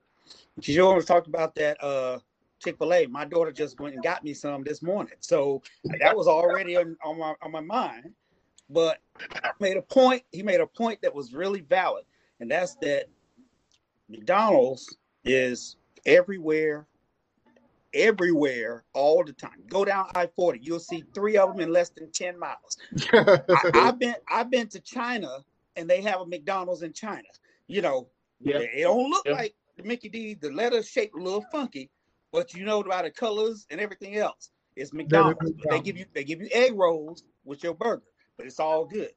Kijor 0.61 0.95
was 0.97 1.05
talking 1.07 1.33
about 1.33 1.55
that 1.57 1.83
uh 1.83 2.19
Chick-fil-A, 2.63 3.07
my 3.07 3.25
daughter 3.25 3.53
just 3.53 3.81
went 3.81 3.95
and 3.95 4.03
got 4.03 4.23
me 4.23 4.35
some 4.35 4.63
this 4.63 4.83
morning. 4.83 5.15
So 5.21 5.63
that 5.99 6.15
was 6.15 6.27
already 6.27 6.77
on, 6.77 6.95
on 7.03 7.19
my 7.19 7.35
on 7.41 7.53
my 7.53 7.61
mind. 7.61 8.13
But 8.71 8.99
I 9.43 9.51
made 9.59 9.77
a 9.77 9.83
point, 9.83 10.23
he 10.31 10.43
made 10.43 10.61
a 10.61 10.67
point 10.67 11.03
that 11.03 11.15
was 11.15 11.35
really 11.35 11.61
valid, 11.61 12.05
and 12.39 12.51
that's 12.51 12.77
that 12.77 13.07
McDonald's 14.09 14.97
is 15.25 15.77
everywhere, 16.07 16.87
everywhere, 17.93 18.85
all 18.93 19.25
the 19.25 19.33
time. 19.33 19.63
Go 19.69 19.85
down 19.85 20.07
I-40, 20.15 20.59
you'll 20.63 20.79
see 20.81 21.05
three 21.15 21.37
of 21.37 21.51
them 21.51 21.61
in 21.61 21.73
less 21.73 21.91
than 21.91 22.11
10 22.11 22.39
miles. 22.39 22.79
I, 23.13 23.71
I've 23.75 23.99
been 23.99 24.15
I've 24.29 24.51
been 24.51 24.69
to 24.69 24.81
China 24.81 25.39
and 25.77 25.89
they 25.89 26.01
have 26.03 26.21
a 26.21 26.27
McDonald's 26.27 26.83
in 26.83 26.93
China. 26.93 27.29
You 27.67 27.83
know, 27.83 28.09
Yeah. 28.41 28.59
they 28.59 28.83
don't 28.83 29.11
look 29.11 29.25
Yeah. 29.27 29.33
like 29.33 29.55
the 29.77 29.83
Mickey 29.83 30.09
D. 30.09 30.35
The 30.35 30.51
letter 30.51 30.83
shaped 30.83 31.15
a 31.17 31.23
little 31.23 31.45
funky, 31.53 31.91
but 32.33 32.55
you 32.55 32.65
know 32.65 32.81
about 32.81 33.05
the 33.05 33.11
colors 33.11 33.67
and 33.71 33.81
everything 33.81 34.17
else. 34.17 34.51
It's 34.77 34.93
McDonald's. 34.93 35.39
But 35.41 35.71
They 35.71 35.81
give 35.81 35.97
you 35.97 36.07
they 36.13 36.25
give 36.25 36.41
you 36.41 36.49
egg 36.53 36.73
rolls 36.77 37.25
with 37.45 37.63
your 37.63 37.75
burger, 37.75 38.03
but 38.41 38.47
it's 38.47 38.59
all 38.59 38.87
good. 38.87 39.11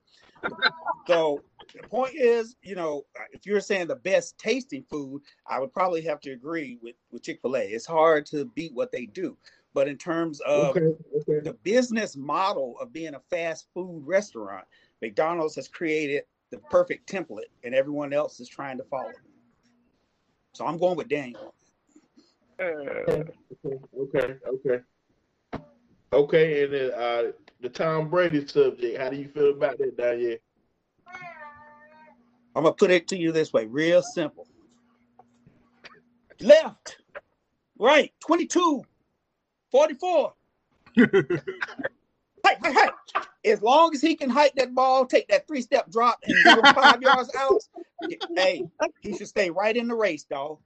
so 1.08 1.42
the 1.82 1.88
point 1.88 2.14
is, 2.14 2.58
you 2.62 2.76
know, 2.76 3.06
if 3.32 3.46
you're 3.46 3.62
saying 3.62 3.88
the 3.88 3.96
best 3.96 4.38
tasting 4.38 4.84
food, 4.90 5.22
I 5.48 5.62
would 5.62 5.72
probably 5.72 6.02
have 6.02 6.20
to 6.22 6.32
agree 6.32 6.78
with 6.82 6.96
with 7.10 7.24
Chick 7.24 7.40
Fil 7.42 7.56
A. 7.56 7.62
It's 7.62 7.86
hard 7.86 8.26
to 8.28 8.44
beat 8.44 8.74
what 8.74 8.92
they 8.92 9.06
do, 9.06 9.38
but 9.74 9.88
in 9.88 9.98
terms 9.98 10.42
of 10.42 10.76
okay, 10.76 10.94
okay. 11.22 11.40
the 11.42 11.54
business 11.64 12.18
model 12.18 12.76
of 12.82 12.92
being 12.92 13.16
a 13.16 13.22
fast 13.30 13.68
food 13.74 14.04
restaurant, 14.06 14.66
McDonald's 15.02 15.56
has 15.56 15.70
created 15.70 16.24
the 16.52 16.58
perfect 16.70 17.10
template, 17.10 17.50
and 17.64 17.74
everyone 17.74 18.12
else 18.12 18.42
is 18.42 18.50
trying 18.50 18.78
to 18.78 18.84
follow. 18.84 19.14
So 20.52 20.66
I'm 20.66 20.78
going 20.78 20.98
with 20.98 21.08
Daniel. 21.08 21.56
Uh, 22.60 23.24
Okay, 23.66 24.36
okay. 24.46 24.84
Okay, 26.12 26.64
and 26.64 26.74
then 26.74 26.92
uh 26.92 27.32
the 27.64 27.70
Tom 27.70 28.10
Brady 28.10 28.46
subject. 28.46 29.02
How 29.02 29.10
do 29.10 29.16
you 29.16 29.30
feel 29.30 29.52
about 29.52 29.78
that, 29.78 29.98
Danielle? 29.98 30.38
I'm 32.56 32.64
gonna 32.64 32.74
put 32.74 32.92
it 32.92 33.08
to 33.08 33.18
you 33.18 33.32
this 33.32 33.54
way, 33.54 33.66
real 33.66 34.04
simple. 34.14 34.48
Left, 36.42 36.98
right, 37.80 38.14
22, 38.20 38.84
44. 39.72 40.34
hey, 40.96 41.06
hey, 42.44 42.74
hey. 42.74 42.90
as 43.46 43.62
long 43.62 43.96
as 43.96 44.02
he 44.02 44.16
can 44.16 44.30
hike 44.30 44.54
that 44.56 44.76
ball, 44.76 45.06
take 45.06 45.28
that 45.30 45.48
three 45.48 45.62
step 45.62 45.90
drop, 45.90 46.20
and 46.24 46.36
give 46.44 46.58
him 46.64 46.74
five 46.76 47.02
yards 47.02 47.34
out, 47.40 47.62
hey, 48.36 48.62
he 49.02 49.18
should 49.18 49.30
stay 49.30 49.50
right 49.50 49.76
in 49.76 49.88
the 49.88 49.96
race, 49.96 50.26
dog. 50.26 50.60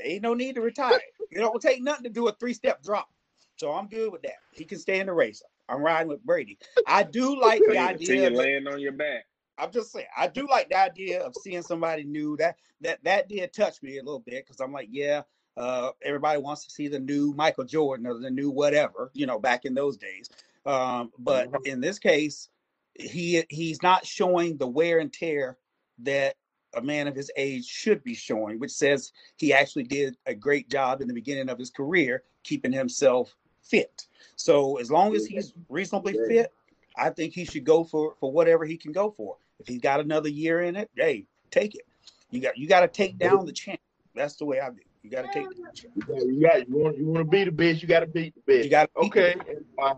Ain't 0.00 0.22
no 0.22 0.34
need 0.34 0.54
to 0.54 0.60
retire. 0.60 1.00
It 1.30 1.40
don't 1.40 1.60
take 1.60 1.82
nothing 1.82 2.04
to 2.04 2.10
do 2.10 2.28
a 2.28 2.32
three 2.32 2.54
step 2.54 2.82
drop. 2.82 3.08
So 3.56 3.72
I'm 3.72 3.88
good 3.88 4.12
with 4.12 4.22
that. 4.22 4.38
He 4.52 4.64
can 4.64 4.78
stay 4.78 5.00
in 5.00 5.06
the 5.06 5.12
race. 5.12 5.42
I'm 5.68 5.82
riding 5.82 6.08
with 6.08 6.24
Brady. 6.24 6.58
I 6.86 7.02
do 7.10 7.38
like 7.40 7.62
the 7.66 7.78
idea. 7.78 8.22
you're 8.22 8.30
laying 8.30 8.66
on 8.66 8.80
your 8.80 8.92
back. 8.92 9.24
I'm 9.56 9.70
just 9.70 9.92
saying, 9.92 10.06
I 10.16 10.26
do 10.26 10.48
like 10.48 10.68
the 10.68 10.78
idea 10.78 11.22
of 11.22 11.34
seeing 11.42 11.62
somebody 11.62 12.04
new. 12.04 12.36
That 12.36 12.56
that 12.80 13.02
that 13.04 13.28
did 13.28 13.52
touch 13.52 13.82
me 13.82 13.98
a 13.98 14.02
little 14.02 14.20
bit 14.20 14.44
because 14.44 14.60
I'm 14.60 14.72
like, 14.72 14.88
yeah, 14.90 15.22
uh, 15.56 15.90
everybody 16.02 16.40
wants 16.40 16.64
to 16.64 16.70
see 16.70 16.88
the 16.88 16.98
new 16.98 17.32
Michael 17.34 17.64
Jordan 17.64 18.06
or 18.06 18.18
the 18.18 18.30
new 18.30 18.50
whatever, 18.50 19.10
you 19.14 19.26
know, 19.26 19.38
back 19.38 19.64
in 19.64 19.74
those 19.74 19.96
days. 19.96 20.28
Um, 20.66 21.12
but 21.18 21.50
in 21.64 21.80
this 21.80 21.98
case, 21.98 22.48
he 22.94 23.44
he's 23.48 23.82
not 23.82 24.06
showing 24.06 24.56
the 24.56 24.66
wear 24.66 24.98
and 24.98 25.12
tear 25.12 25.58
that 26.00 26.34
a 26.74 26.82
man 26.82 27.06
of 27.06 27.14
his 27.14 27.30
age 27.36 27.64
should 27.64 28.02
be 28.02 28.14
showing, 28.14 28.58
which 28.58 28.72
says 28.72 29.12
he 29.36 29.52
actually 29.52 29.84
did 29.84 30.16
a 30.26 30.34
great 30.34 30.68
job 30.68 31.00
in 31.00 31.06
the 31.06 31.14
beginning 31.14 31.48
of 31.48 31.58
his 31.58 31.70
career 31.70 32.24
keeping 32.42 32.72
himself 32.72 33.34
fit. 33.64 34.06
So 34.36 34.76
as 34.76 34.90
long 34.90 35.14
as 35.14 35.26
he's 35.26 35.52
reasonably 35.68 36.14
fit, 36.26 36.52
I 36.96 37.10
think 37.10 37.32
he 37.32 37.44
should 37.44 37.64
go 37.64 37.84
for 37.84 38.14
for 38.20 38.30
whatever 38.30 38.64
he 38.64 38.76
can 38.76 38.92
go 38.92 39.10
for. 39.10 39.36
If 39.60 39.68
he's 39.68 39.80
got 39.80 40.00
another 40.00 40.28
year 40.28 40.62
in 40.62 40.76
it, 40.76 40.90
hey, 40.96 41.26
take 41.50 41.74
it. 41.74 41.86
You 42.30 42.40
got 42.40 42.56
you 42.56 42.68
got 42.68 42.80
to 42.80 42.88
take 42.88 43.18
down 43.18 43.46
the 43.46 43.52
champ. 43.52 43.80
That's 44.14 44.36
the 44.36 44.44
way 44.44 44.60
I 44.60 44.70
do. 44.70 44.80
You 45.02 45.10
got 45.10 45.22
to 45.22 45.28
take 45.32 45.44
down 45.44 45.54
the. 45.74 45.88
You 45.94 46.02
got, 46.02 46.26
you 46.26 46.40
got 46.42 46.68
you 46.68 46.76
want 46.76 46.98
you 46.98 47.06
want 47.06 47.18
to 47.18 47.30
be 47.30 47.44
the 47.44 47.52
best. 47.52 47.82
You 47.82 47.88
got 47.88 48.00
to 48.00 48.06
beat 48.06 48.34
the 48.34 48.52
best. 48.52 48.64
You 48.64 48.70
got 48.70 48.90
Okay. 48.96 49.32
and, 49.32 49.64
uh, 49.82 49.94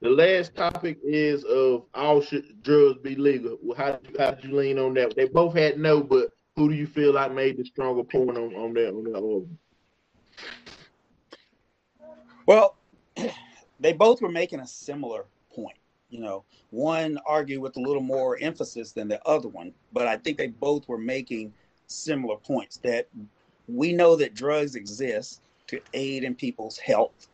the 0.00 0.08
last 0.08 0.54
topic 0.54 0.98
is 1.04 1.44
of 1.44 1.84
all 1.94 2.22
should 2.22 2.62
drugs 2.62 3.00
be 3.02 3.14
legal. 3.14 3.58
Well, 3.62 3.76
how 3.76 3.92
did 3.92 4.10
you, 4.10 4.16
how 4.18 4.30
did 4.30 4.44
you 4.44 4.56
lean 4.56 4.78
on 4.78 4.94
that? 4.94 5.14
They 5.14 5.26
both 5.26 5.54
had 5.54 5.78
no, 5.78 6.02
but 6.02 6.30
who 6.56 6.70
do 6.70 6.74
you 6.74 6.86
feel 6.86 7.12
like 7.12 7.34
made 7.34 7.58
the 7.58 7.64
stronger 7.64 8.02
point 8.02 8.30
on, 8.30 8.54
on 8.54 8.72
that 8.74 8.88
on 8.88 9.04
that 9.04 9.18
order? 9.18 9.46
Well, 12.46 12.76
they 13.80 13.92
both 13.92 14.20
were 14.22 14.30
making 14.30 14.60
a 14.60 14.66
similar 14.66 15.24
point. 15.54 15.76
You 16.10 16.20
know, 16.20 16.44
one 16.70 17.18
argued 17.24 17.60
with 17.60 17.76
a 17.76 17.80
little 17.80 18.02
more 18.02 18.36
emphasis 18.40 18.92
than 18.92 19.08
the 19.08 19.24
other 19.26 19.48
one, 19.48 19.72
but 19.92 20.08
I 20.08 20.16
think 20.16 20.38
they 20.38 20.48
both 20.48 20.88
were 20.88 20.98
making 20.98 21.52
similar 21.86 22.36
points 22.36 22.78
that 22.78 23.08
we 23.68 23.92
know 23.92 24.16
that 24.16 24.34
drugs 24.34 24.74
exist 24.74 25.40
to 25.68 25.80
aid 25.94 26.24
in 26.24 26.34
people's 26.34 26.78
health. 26.78 27.28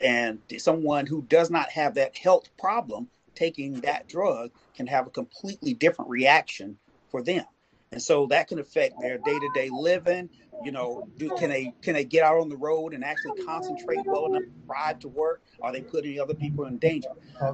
And 0.00 0.40
someone 0.58 1.06
who 1.06 1.22
does 1.22 1.50
not 1.50 1.70
have 1.70 1.94
that 1.94 2.16
health 2.16 2.50
problem 2.58 3.08
taking 3.34 3.80
that 3.80 4.08
drug 4.08 4.50
can 4.74 4.86
have 4.86 5.06
a 5.06 5.10
completely 5.10 5.72
different 5.72 6.10
reaction 6.10 6.76
for 7.10 7.22
them. 7.22 7.44
And 7.92 8.02
so 8.02 8.26
that 8.26 8.48
can 8.48 8.58
affect 8.58 9.00
their 9.00 9.18
day-to-day 9.18 9.68
living. 9.70 10.28
You 10.64 10.72
know, 10.72 11.06
do, 11.18 11.28
can 11.38 11.50
they 11.50 11.72
can 11.82 11.94
they 11.94 12.04
get 12.04 12.24
out 12.24 12.40
on 12.40 12.48
the 12.48 12.56
road 12.56 12.94
and 12.94 13.04
actually 13.04 13.42
concentrate 13.44 13.98
well 14.06 14.26
enough 14.26 14.44
to 14.44 14.66
drive 14.66 14.98
to 15.00 15.08
work? 15.08 15.42
Are 15.60 15.72
they 15.72 15.82
putting 15.82 16.18
other 16.20 16.34
people 16.34 16.64
in 16.66 16.78
danger? 16.78 17.10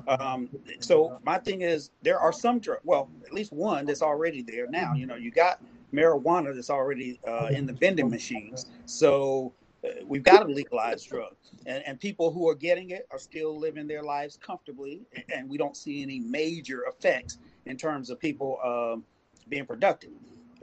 Um, 0.06 0.48
so 0.80 1.18
my 1.24 1.38
thing 1.38 1.62
is, 1.62 1.90
there 2.02 2.20
are 2.20 2.32
some 2.32 2.58
drug. 2.60 2.78
Well, 2.84 3.08
at 3.24 3.32
least 3.32 3.52
one 3.52 3.86
that's 3.86 4.02
already 4.02 4.42
there 4.42 4.68
now. 4.68 4.94
You 4.94 5.06
know, 5.06 5.16
you 5.16 5.30
got 5.30 5.60
marijuana 5.92 6.54
that's 6.54 6.70
already 6.70 7.18
uh, 7.26 7.48
in 7.50 7.66
the 7.66 7.72
vending 7.72 8.10
machines. 8.10 8.66
So 8.84 9.54
uh, 9.84 9.88
we've 10.06 10.22
got 10.22 10.40
to 10.46 10.52
legalize 10.52 11.02
drugs, 11.04 11.50
and, 11.66 11.82
and 11.86 11.98
people 11.98 12.30
who 12.30 12.48
are 12.48 12.54
getting 12.54 12.90
it 12.90 13.06
are 13.10 13.18
still 13.18 13.58
living 13.58 13.86
their 13.86 14.02
lives 14.02 14.38
comfortably, 14.40 15.02
a- 15.16 15.34
and 15.34 15.48
we 15.48 15.56
don't 15.56 15.76
see 15.76 16.02
any 16.02 16.20
major 16.20 16.84
effects 16.84 17.38
in 17.66 17.76
terms 17.76 18.10
of 18.10 18.20
people 18.20 18.58
um, 18.62 19.04
being 19.48 19.66
productive. 19.66 20.10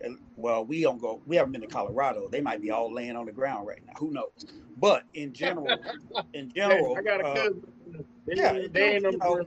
And, 0.03 0.17
Well, 0.35 0.65
we 0.65 0.81
don't 0.81 0.99
go. 0.99 1.21
We 1.25 1.35
haven't 1.37 1.53
been 1.53 1.61
to 1.61 1.67
Colorado. 1.67 2.27
They 2.29 2.41
might 2.41 2.61
be 2.61 2.71
all 2.71 2.93
laying 2.93 3.15
on 3.15 3.25
the 3.25 3.31
ground 3.31 3.65
right 3.67 3.81
now. 3.85 3.93
Who 3.97 4.11
knows? 4.11 4.45
But 4.77 5.03
in 5.13 5.31
general, 5.33 5.67
in 6.33 6.51
general, 6.53 6.97
I 6.97 7.01
got 7.01 7.21
a 7.21 7.27
uh, 7.27 7.49
yeah, 8.27 8.53
They- 8.53 8.67
they 8.67 8.79
don't- 8.79 8.89
ain't 8.89 9.03
you 9.13 9.17
no- 9.19 9.35
know, 9.35 9.45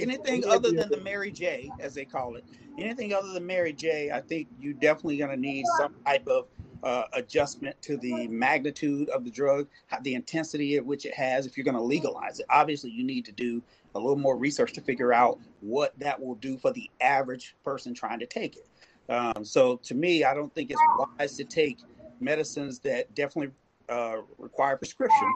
anything 0.00 0.44
other 0.46 0.72
than 0.72 0.88
the 0.90 1.00
Mary 1.00 1.30
J, 1.30 1.70
as 1.78 1.94
they 1.94 2.04
call 2.04 2.34
it, 2.36 2.44
anything 2.78 3.12
other 3.14 3.28
than 3.32 3.46
Mary 3.46 3.72
J, 3.72 4.10
I 4.10 4.20
think 4.22 4.48
you 4.58 4.74
definitely 4.74 5.18
going 5.18 5.30
to 5.30 5.36
need 5.36 5.64
some 5.78 5.94
type 6.04 6.26
of 6.26 6.46
uh, 6.82 7.04
adjustment 7.14 7.80
to 7.82 7.96
the 7.96 8.26
magnitude 8.28 9.08
of 9.10 9.24
the 9.24 9.30
drug, 9.30 9.68
how- 9.86 10.00
the 10.00 10.14
intensity 10.14 10.76
at 10.76 10.84
which 10.84 11.04
it 11.06 11.14
has. 11.14 11.46
If 11.46 11.56
you're 11.56 11.64
going 11.64 11.76
to 11.76 11.82
legalize 11.82 12.38
it, 12.40 12.46
obviously 12.50 12.90
you 12.90 13.04
need 13.04 13.24
to 13.26 13.32
do 13.32 13.62
a 13.94 13.98
little 13.98 14.16
more 14.16 14.36
research 14.36 14.72
to 14.74 14.80
figure 14.80 15.12
out 15.12 15.38
what 15.60 15.98
that 15.98 16.20
will 16.20 16.34
do 16.36 16.58
for 16.58 16.72
the 16.72 16.90
average 17.00 17.56
person 17.64 17.94
trying 17.94 18.18
to 18.20 18.26
take 18.26 18.56
it. 18.56 18.65
Um, 19.08 19.44
so 19.44 19.76
to 19.84 19.94
me, 19.94 20.24
I 20.24 20.34
don't 20.34 20.54
think 20.54 20.70
it's 20.70 20.86
wise 21.18 21.36
to 21.36 21.44
take 21.44 21.84
medicines 22.20 22.80
that 22.80 23.14
definitely 23.14 23.54
uh, 23.88 24.18
require 24.38 24.76
prescription 24.76 25.34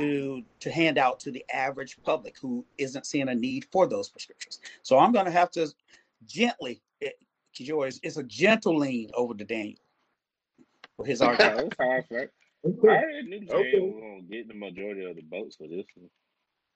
to 0.00 0.42
to 0.60 0.70
hand 0.70 0.98
out 0.98 1.20
to 1.20 1.30
the 1.30 1.44
average 1.52 1.96
public 2.04 2.36
who 2.40 2.66
isn't 2.78 3.06
seeing 3.06 3.28
a 3.28 3.34
need 3.34 3.66
for 3.70 3.86
those 3.86 4.08
prescriptions. 4.08 4.60
So 4.82 4.98
I'm 4.98 5.12
going 5.12 5.26
to 5.26 5.30
have 5.30 5.50
to 5.52 5.72
gently, 6.26 6.82
it, 7.00 7.14
Kijor, 7.54 7.86
it's, 7.88 8.00
it's 8.02 8.16
a 8.16 8.24
gentle 8.24 8.76
lean 8.78 9.10
over 9.14 9.34
to 9.34 9.44
Daniel 9.44 9.78
for 10.96 11.06
his 11.06 11.22
Okay, 11.22 11.30
argument. 11.30 11.56
that's 11.56 11.76
how 11.78 11.90
I 11.90 12.02
felt. 12.02 12.30
I 12.88 12.90
Okay. 12.90 13.02
already 13.02 13.28
knew 13.28 13.40
Jay 13.46 13.56
Okay. 13.56 13.78
was 13.78 14.24
get 14.30 14.48
the 14.48 14.54
majority 14.54 15.04
of 15.04 15.16
the 15.16 15.22
votes 15.30 15.56
for 15.56 15.68
this 15.68 15.86
one. 15.96 16.10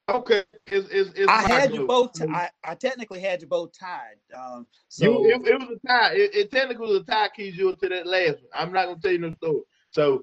Okay. 0.08 0.42
It's, 0.66 0.88
it's, 0.90 1.10
it's 1.10 1.28
I 1.28 1.42
had 1.42 1.74
you 1.74 1.86
both. 1.86 2.14
T- 2.14 2.24
I, 2.28 2.48
I 2.64 2.74
technically 2.74 3.20
had 3.20 3.42
you 3.42 3.48
both 3.48 3.78
tied. 3.78 4.16
Um, 4.34 4.66
so 4.88 5.04
You, 5.04 5.34
it, 5.34 5.48
it 5.48 5.60
was 5.60 5.78
a 5.82 5.86
tie. 5.86 6.14
It, 6.14 6.34
it 6.34 6.50
technically 6.50 6.88
was 6.88 7.02
a 7.02 7.04
tie, 7.04 7.28
keys 7.34 7.56
you 7.56 7.74
to 7.74 7.88
that 7.88 8.06
last 8.06 8.36
one. 8.36 8.50
I'm 8.54 8.72
not 8.72 8.86
gonna 8.86 9.00
tell 9.00 9.12
you 9.12 9.18
no 9.18 9.34
story. 9.34 9.62
So, 9.90 10.22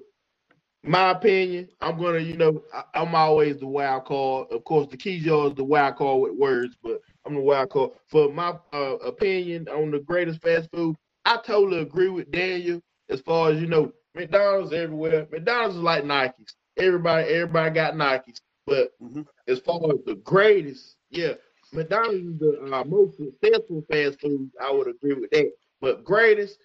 my 0.82 1.10
opinion, 1.10 1.68
I'm 1.80 1.98
gonna, 1.98 2.18
you 2.18 2.36
know, 2.36 2.62
I, 2.74 2.82
I'm 2.94 3.14
always 3.14 3.58
the 3.58 3.66
wild 3.66 4.06
card. 4.06 4.48
Of 4.50 4.64
course, 4.64 4.88
the 4.90 4.96
keys 4.96 5.22
is 5.26 5.54
the 5.54 5.64
wild 5.64 5.96
card 5.96 6.20
with 6.20 6.38
words, 6.38 6.76
but 6.82 7.00
I'm 7.24 7.34
the 7.34 7.40
wild 7.40 7.70
card. 7.70 7.90
For 8.08 8.32
my 8.32 8.54
uh, 8.72 8.96
opinion 9.04 9.68
on 9.68 9.90
the 9.90 10.00
greatest 10.00 10.42
fast 10.42 10.68
food, 10.72 10.96
I 11.24 11.38
totally 11.44 11.80
agree 11.80 12.08
with 12.08 12.30
Daniel. 12.30 12.80
As 13.08 13.20
far 13.20 13.50
as 13.50 13.60
you 13.60 13.68
know, 13.68 13.92
McDonald's 14.14 14.72
everywhere. 14.72 15.26
McDonald's 15.30 15.76
is 15.76 15.82
like 15.82 16.02
Nikes. 16.02 16.54
Everybody, 16.76 17.28
everybody 17.28 17.74
got 17.74 17.94
Nikes. 17.94 18.40
But 18.66 18.92
Mhm. 19.00 19.26
as 19.48 19.60
far 19.60 19.80
as 19.92 20.04
the 20.04 20.16
greatest, 20.16 20.96
yeah, 21.10 21.34
McDonald's 21.72 22.26
is 22.26 22.38
the 22.38 22.70
uh, 22.72 22.84
most 22.84 23.16
successful 23.16 23.84
fast 23.90 24.20
food. 24.20 24.50
I 24.60 24.72
would 24.72 24.88
agree 24.88 25.14
with 25.14 25.30
that. 25.30 25.52
But 25.80 26.04
greatest, 26.04 26.58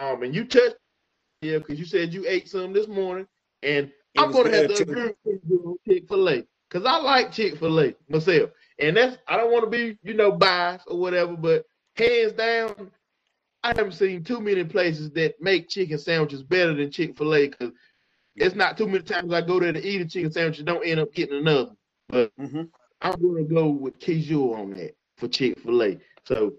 um, 0.00 0.22
and 0.22 0.34
you 0.34 0.44
touched, 0.44 0.76
yeah, 1.42 1.58
because 1.58 1.78
you 1.78 1.84
said 1.86 2.14
you 2.14 2.24
ate 2.28 2.48
some 2.48 2.72
this 2.72 2.88
morning, 2.88 3.26
and 3.62 3.90
It 4.14 4.22
I'm 4.22 4.26
was 4.26 4.38
gonna 4.38 4.50
have 4.50 4.66
good, 4.66 4.68
to 4.68 4.76
too. 4.76 4.84
agree 4.84 5.12
with 5.24 5.40
you 5.48 5.62
on 5.66 5.76
Chick 5.88 6.08
Fil 6.08 6.28
A 6.28 6.46
because 6.68 6.86
I 6.86 6.98
like 6.98 7.32
Chick 7.32 7.56
Fil 7.58 7.80
A 7.80 7.94
myself, 8.08 8.50
and 8.78 8.96
that's 8.96 9.18
I 9.28 9.36
don't 9.36 9.52
want 9.52 9.64
to 9.64 9.70
be 9.70 9.98
you 10.02 10.14
know 10.14 10.32
biased 10.32 10.86
or 10.88 10.98
whatever, 10.98 11.36
but 11.36 11.66
hands 11.96 12.32
down, 12.32 12.90
I 13.62 13.68
haven't 13.68 13.92
seen 13.92 14.24
too 14.24 14.40
many 14.40 14.64
places 14.64 15.10
that 15.12 15.40
make 15.40 15.68
chicken 15.68 15.98
sandwiches 15.98 16.42
better 16.42 16.74
than 16.74 16.90
Chick 16.90 17.16
Fil 17.16 17.34
A 17.34 17.48
because 17.48 17.72
it's 18.36 18.54
not 18.54 18.76
too 18.76 18.86
many 18.86 19.02
times 19.02 19.32
I 19.32 19.40
go 19.40 19.60
there 19.60 19.72
to 19.72 19.84
eat 19.86 20.00
a 20.00 20.06
chicken 20.06 20.30
sandwich 20.32 20.58
and 20.58 20.66
don't 20.66 20.86
end 20.86 21.00
up 21.00 21.12
getting 21.12 21.38
another. 21.38 21.72
But 22.08 22.32
Mhm. 22.38 22.70
I'm 23.00 23.20
gonna 23.20 23.44
go 23.44 23.68
with 23.68 23.98
Kejul 23.98 24.54
on 24.56 24.70
that 24.74 24.94
for 25.16 25.28
Chick 25.28 25.58
Fil 25.58 25.82
A. 25.82 25.98
So 26.24 26.54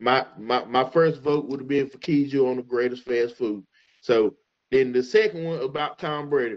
my 0.00 0.26
my 0.38 0.64
my 0.64 0.88
first 0.90 1.20
vote 1.22 1.48
would 1.48 1.60
have 1.60 1.68
been 1.68 1.88
for 1.88 1.98
Kejul 1.98 2.50
on 2.50 2.56
the 2.56 2.62
greatest 2.62 3.04
fast 3.04 3.36
food. 3.36 3.64
So 4.00 4.36
then 4.70 4.92
the 4.92 5.02
second 5.02 5.44
one 5.44 5.60
about 5.60 5.98
Tom 5.98 6.28
Brady, 6.30 6.56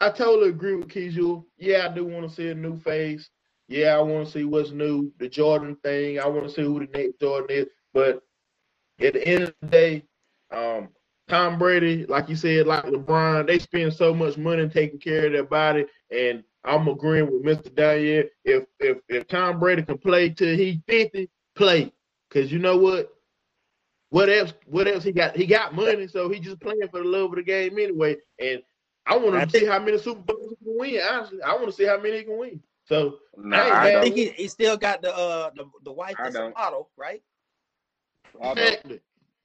I 0.00 0.10
totally 0.10 0.50
agree 0.50 0.74
with 0.76 0.88
Kejul. 0.88 1.44
Yeah, 1.58 1.88
I 1.90 1.94
do 1.94 2.04
want 2.04 2.28
to 2.28 2.34
see 2.34 2.48
a 2.48 2.54
new 2.54 2.76
face. 2.76 3.30
Yeah, 3.68 3.96
I 3.96 4.00
want 4.00 4.26
to 4.26 4.32
see 4.32 4.44
what's 4.44 4.70
new. 4.70 5.12
The 5.18 5.28
Jordan 5.28 5.76
thing. 5.82 6.18
I 6.20 6.26
want 6.26 6.44
to 6.46 6.52
see 6.52 6.62
who 6.62 6.80
the 6.80 6.86
next 6.92 7.18
Jordan 7.20 7.56
is. 7.56 7.66
But 7.92 8.22
at 9.00 9.14
the 9.14 9.26
end 9.26 9.42
of 9.44 9.54
the 9.62 9.66
day, 9.68 10.04
um, 10.50 10.88
Tom 11.28 11.58
Brady, 11.58 12.06
like 12.06 12.28
you 12.28 12.36
said, 12.36 12.66
like 12.66 12.84
LeBron, 12.84 13.46
they 13.46 13.58
spend 13.58 13.92
so 13.92 14.14
much 14.14 14.36
money 14.36 14.68
taking 14.68 14.98
care 14.98 15.26
of 15.26 15.32
their 15.32 15.44
body, 15.44 15.86
and 16.10 16.44
I'm 16.64 16.86
agreeing 16.88 17.26
with 17.26 17.44
Mr. 17.44 17.74
Daniel. 17.74 18.24
If 18.44 18.64
if 18.78 18.98
if 19.08 19.26
Tom 19.26 19.58
Brady 19.58 19.82
can 19.82 19.98
play 19.98 20.30
till 20.30 20.56
he 20.56 20.82
50, 20.86 21.28
play. 21.54 21.92
Cause 22.30 22.50
you 22.52 22.58
know 22.58 22.76
what? 22.76 23.12
What 24.10 24.28
else? 24.28 24.54
What 24.66 24.86
else 24.88 25.04
he 25.04 25.12
got? 25.12 25.36
He 25.36 25.46
got 25.46 25.74
money, 25.74 26.06
so 26.06 26.28
he 26.28 26.38
just 26.38 26.60
playing 26.60 26.88
for 26.90 27.02
the 27.02 27.08
love 27.08 27.30
of 27.30 27.36
the 27.36 27.42
game 27.42 27.78
anyway. 27.78 28.16
And 28.38 28.62
I 29.06 29.16
want 29.16 29.50
to 29.50 29.58
see 29.58 29.66
how 29.66 29.78
many 29.78 29.98
Super 29.98 30.20
Bowls 30.20 30.50
he 30.50 30.64
can 30.64 30.78
win. 30.78 31.00
Honestly, 31.08 31.42
I 31.42 31.54
want 31.54 31.66
to 31.66 31.72
see 31.72 31.86
how 31.86 32.00
many 32.00 32.18
he 32.18 32.24
can 32.24 32.38
win. 32.38 32.60
So 32.84 33.18
No, 33.36 33.56
I 33.56 33.98
I 33.98 34.00
think 34.00 34.16
he, 34.16 34.28
he 34.30 34.48
still 34.48 34.76
got 34.76 35.02
the 35.02 35.14
uh 35.14 35.50
the, 35.56 35.64
the 35.84 35.92
wife 35.92 36.14
I 36.18 36.24
that's 36.24 36.36
a 36.36 36.50
model, 36.50 36.90
right? 36.96 37.22
I 38.40 38.54
don't. 38.54 38.58
exactly. 38.58 39.00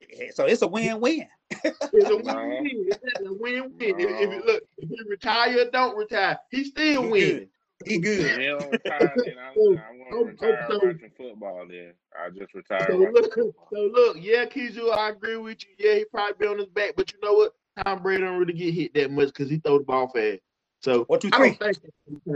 So 0.33 0.45
it's 0.45 0.61
a 0.61 0.67
win-win. 0.67 1.27
It's 1.49 1.79
a 1.83 1.89
win-win. 1.93 2.87
It's 2.87 3.19
a 3.27 3.33
win-win. 3.33 3.71
If, 3.79 3.99
if 3.99 4.29
No. 4.29 4.35
it, 4.37 4.45
look, 4.45 4.63
if 4.77 4.89
he 4.89 4.97
retire 5.09 5.59
or 5.61 5.71
don't 5.71 5.97
retire, 5.97 6.37
he 6.49 6.63
still 6.65 7.03
He 7.03 7.09
win. 7.09 7.29
good. 7.37 7.49
He 7.85 7.97
good. 7.97 8.39
He 8.39 8.47
don't 8.47 8.71
retire, 8.71 9.13
then 9.25 9.35
I, 9.39 9.47
I 9.49 9.53
want 9.55 9.79
gonna 10.11 10.17
I'm- 10.17 10.25
retire 10.27 10.65
so- 10.69 10.75
watching 10.83 11.11
football. 11.17 11.65
Then 11.69 11.93
I 12.17 12.29
just 12.29 12.53
retired 12.53 12.87
So 12.89 12.97
look, 12.97 13.33
football. 13.33 13.67
so 13.73 13.79
look, 13.93 14.17
yeah, 14.19 14.45
Kizu, 14.45 14.95
I 14.95 15.09
agree 15.09 15.37
with 15.37 15.57
you. 15.65 15.73
Yeah, 15.89 15.95
he 15.95 16.05
probably 16.05 16.35
be 16.39 16.47
on 16.47 16.59
his 16.59 16.67
back, 16.67 16.93
but 16.95 17.11
you 17.11 17.19
know 17.23 17.33
what? 17.33 17.53
Tom 17.83 18.03
Brady 18.03 18.23
don't 18.23 18.37
really 18.37 18.53
get 18.53 18.73
hit 18.73 18.93
that 18.95 19.11
much 19.11 19.27
because 19.29 19.49
he 19.49 19.57
throw 19.57 19.77
the 19.79 19.83
ball 19.85 20.09
fast. 20.09 20.39
So 20.81 21.03
One, 21.05 21.19
two, 21.19 21.29
I 21.33 21.37
three. 21.37 21.57
don't 21.59 21.81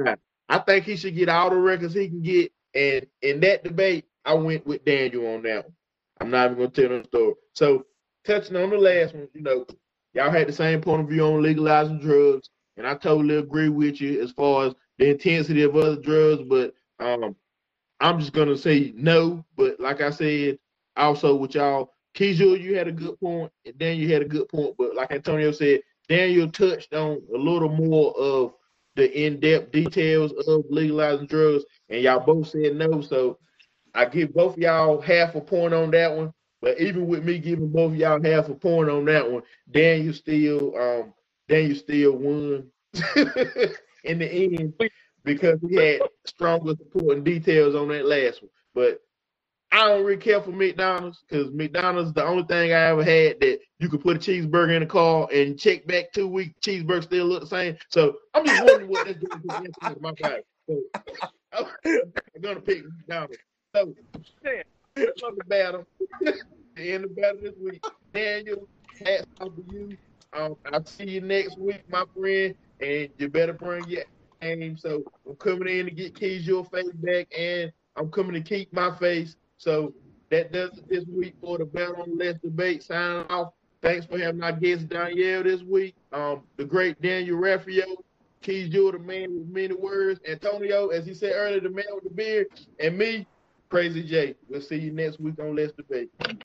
think. 0.06 0.19
I 0.49 0.58
think 0.60 0.86
he 0.86 0.95
should 0.95 1.15
get 1.15 1.30
all 1.30 1.49
the 1.49 1.56
records 1.58 1.93
he 1.93 2.08
can 2.08 2.21
get. 2.21 2.51
And 2.73 3.06
in 3.21 3.39
that 3.41 3.63
debate, 3.63 4.06
I 4.23 4.34
went 4.36 4.65
with 4.65 4.84
Daniel 4.86 5.34
on 5.36 5.43
that 5.43 5.63
one. 5.65 5.73
I'm 6.21 6.30
not 6.32 6.47
even 6.51 6.58
gonna 6.58 6.69
tell 6.71 6.89
them 6.89 7.01
the 7.04 7.08
story. 7.08 7.34
So 7.54 7.86
touching 8.25 8.56
on 8.56 8.69
the 8.69 8.78
last 8.78 9.15
one, 9.15 9.28
you 9.34 9.41
know, 9.41 9.65
y'all 10.13 10.32
had 10.32 10.47
the 10.47 10.54
same 10.54 10.82
point 10.82 11.01
of 11.01 11.10
view 11.10 11.25
on 11.25 11.41
legalizing 11.41 11.99
drugs, 11.99 12.49
and 12.78 12.88
I 12.88 12.95
totally 12.95 13.38
agree 13.38 13.69
with 13.69 14.01
you 14.01 14.21
as 14.21 14.32
far 14.32 14.65
as 14.67 14.75
the 14.97 15.12
intensity 15.12 15.63
of 15.63 15.75
other 15.75 15.97
drugs, 15.97 16.43
but 16.47 16.73
um 16.99 17.36
I'm 17.99 18.19
just 18.19 18.34
gonna 18.34 18.58
say 18.58 18.93
no. 18.95 19.45
But 19.58 19.80
like 19.80 20.01
I 20.01 20.10
said, 20.12 20.60
also 20.97 21.36
with 21.36 21.56
y'all, 21.56 21.91
Kizul, 22.15 22.62
you 22.62 22.78
had 22.78 22.88
a 22.88 22.91
good 22.91 23.19
point, 23.19 23.51
and 23.65 23.78
Daniel 23.78 24.12
had 24.12 24.21
a 24.21 24.28
good 24.30 24.49
point. 24.49 24.75
But 24.78 24.95
like 24.95 25.12
Antonio 25.12 25.51
said, 25.51 25.82
Daniel 26.10 26.49
touched 26.49 26.93
on 26.93 27.21
a 27.34 27.38
little 27.38 27.69
more 27.69 28.15
of 28.17 28.54
the 28.95 29.12
in-depth 29.25 29.71
details 29.71 30.32
of 30.47 30.65
legalizing 30.69 31.28
drugs, 31.28 31.65
and 31.89 32.01
y'all 32.01 32.19
both 32.25 32.49
said 32.49 32.75
no. 32.75 33.01
So 33.01 33.38
I 33.95 34.05
give 34.05 34.34
both 34.34 34.58
y'all 34.58 35.01
half 35.01 35.36
a 35.36 35.41
point 35.41 35.73
on 35.73 35.91
that 35.91 36.15
one. 36.15 36.34
But 36.62 36.79
even 36.79 37.08
with 37.08 37.23
me 37.23 37.39
giving 37.39 37.69
both 37.69 37.93
y'all 37.93 38.21
half 38.21 38.49
a 38.49 38.55
point 38.55 38.89
on 38.89 39.05
that 39.05 39.29
one, 39.29 39.43
Daniel 39.71 40.13
still 40.13 40.77
um 40.77 41.13
Daniel 41.47 41.77
still 41.77 42.13
won 42.13 42.67
in 44.03 44.19
the 44.19 44.31
end 44.31 44.73
because 45.23 45.60
he 45.67 45.75
had 45.75 46.01
stronger 46.25 46.75
supporting 46.75 47.23
details 47.23 47.75
on 47.75 47.89
that 47.89 48.05
last 48.05 48.41
one. 48.41 48.49
But 48.73 49.01
I 49.71 49.88
don't 49.88 50.05
really 50.05 50.21
care 50.21 50.41
for 50.41 50.51
McDonald's 50.51 51.23
because 51.27 51.51
McDonald's 51.51 52.13
the 52.13 52.23
only 52.25 52.43
thing 52.45 52.71
I 52.71 52.88
ever 52.88 53.03
had 53.03 53.39
that 53.41 53.60
you 53.79 53.89
could 53.89 54.01
put 54.01 54.17
a 54.17 54.19
cheeseburger 54.19 54.75
in 54.75 54.81
the 54.81 54.88
car 54.88 55.27
and 55.34 55.60
check 55.60 55.86
back 55.86 56.13
two 56.13 56.27
weeks, 56.27 56.60
cheeseburger 56.62 57.03
still 57.03 57.25
look 57.25 57.41
the 57.41 57.47
same. 57.47 57.77
So 57.89 58.15
I'm 58.34 58.45
just 58.45 58.63
wondering 58.63 58.89
what 58.89 59.05
that's 59.05 59.19
doing 59.19 59.41
to 59.84 59.97
my 59.99 60.12
body. 60.13 60.41
So 60.69 60.81
I'm 61.53 62.41
gonna 62.41 62.62
pick 62.62 62.84
McDonald's. 62.86 63.38
So 63.75 63.93
on 65.25 65.35
the 65.38 65.43
battle. 65.47 65.85
end 66.77 67.03
the 67.03 67.07
battle 67.09 67.41
this 67.41 67.55
week. 67.61 67.83
Daniel, 68.13 68.69
hats 69.05 69.25
off 69.41 69.49
to 69.53 69.63
you. 69.69 69.97
Um, 70.31 70.55
I'll 70.71 70.85
see 70.85 71.09
you 71.09 71.21
next 71.21 71.57
week, 71.57 71.83
my 71.89 72.05
friend, 72.17 72.55
and 72.79 73.09
you 73.17 73.27
better 73.27 73.51
bring 73.51 73.85
your 73.89 74.03
game. 74.41 74.77
So 74.77 75.03
I'm 75.27 75.35
coming 75.35 75.67
in 75.67 75.85
to 75.88 75.91
get 75.91 76.17
Keys 76.17 76.47
your 76.47 76.63
face 76.63 76.89
back, 76.93 77.27
and 77.38 77.73
I'm 77.97 78.09
coming 78.11 78.33
to 78.33 78.41
keep 78.41 78.71
my 78.71 78.95
face. 78.95 79.35
So 79.57 79.93
that 80.29 80.53
does 80.53 80.77
it 80.77 80.88
this 80.88 81.03
week 81.07 81.35
for 81.41 81.57
the 81.57 81.65
Battle 81.65 82.03
on 82.03 82.17
Let's 82.17 82.39
Debate. 82.39 82.81
Signing 82.81 83.25
off. 83.29 83.51
Thanks 83.81 84.05
for 84.05 84.17
having 84.17 84.41
our 84.41 84.53
guest 84.53 84.88
Danielle 84.88 85.43
this 85.43 85.63
week. 85.63 85.95
Um, 86.13 86.43
the 86.55 86.63
great 86.63 87.01
Daniel 87.01 87.38
Raffio, 87.38 87.97
Keys 88.41 88.69
Jewel, 88.69 88.93
the 88.93 88.99
man 88.99 89.38
with 89.38 89.49
many 89.49 89.75
words. 89.75 90.21
Antonio, 90.25 90.88
as 90.88 91.05
he 91.05 91.13
said 91.13 91.33
earlier, 91.35 91.59
the 91.59 91.69
man 91.69 91.85
with 91.93 92.05
the 92.05 92.09
beard, 92.09 92.47
and 92.79 92.97
me, 92.97 93.27
Crazy 93.75 94.03
J. 94.03 94.35
We'll 94.47 94.61
see 94.61 94.77
you 94.77 94.93
next 94.93 95.19
week 95.19 95.38
on 95.38 95.53
Let's 95.53 95.73
Debate. 95.73 96.09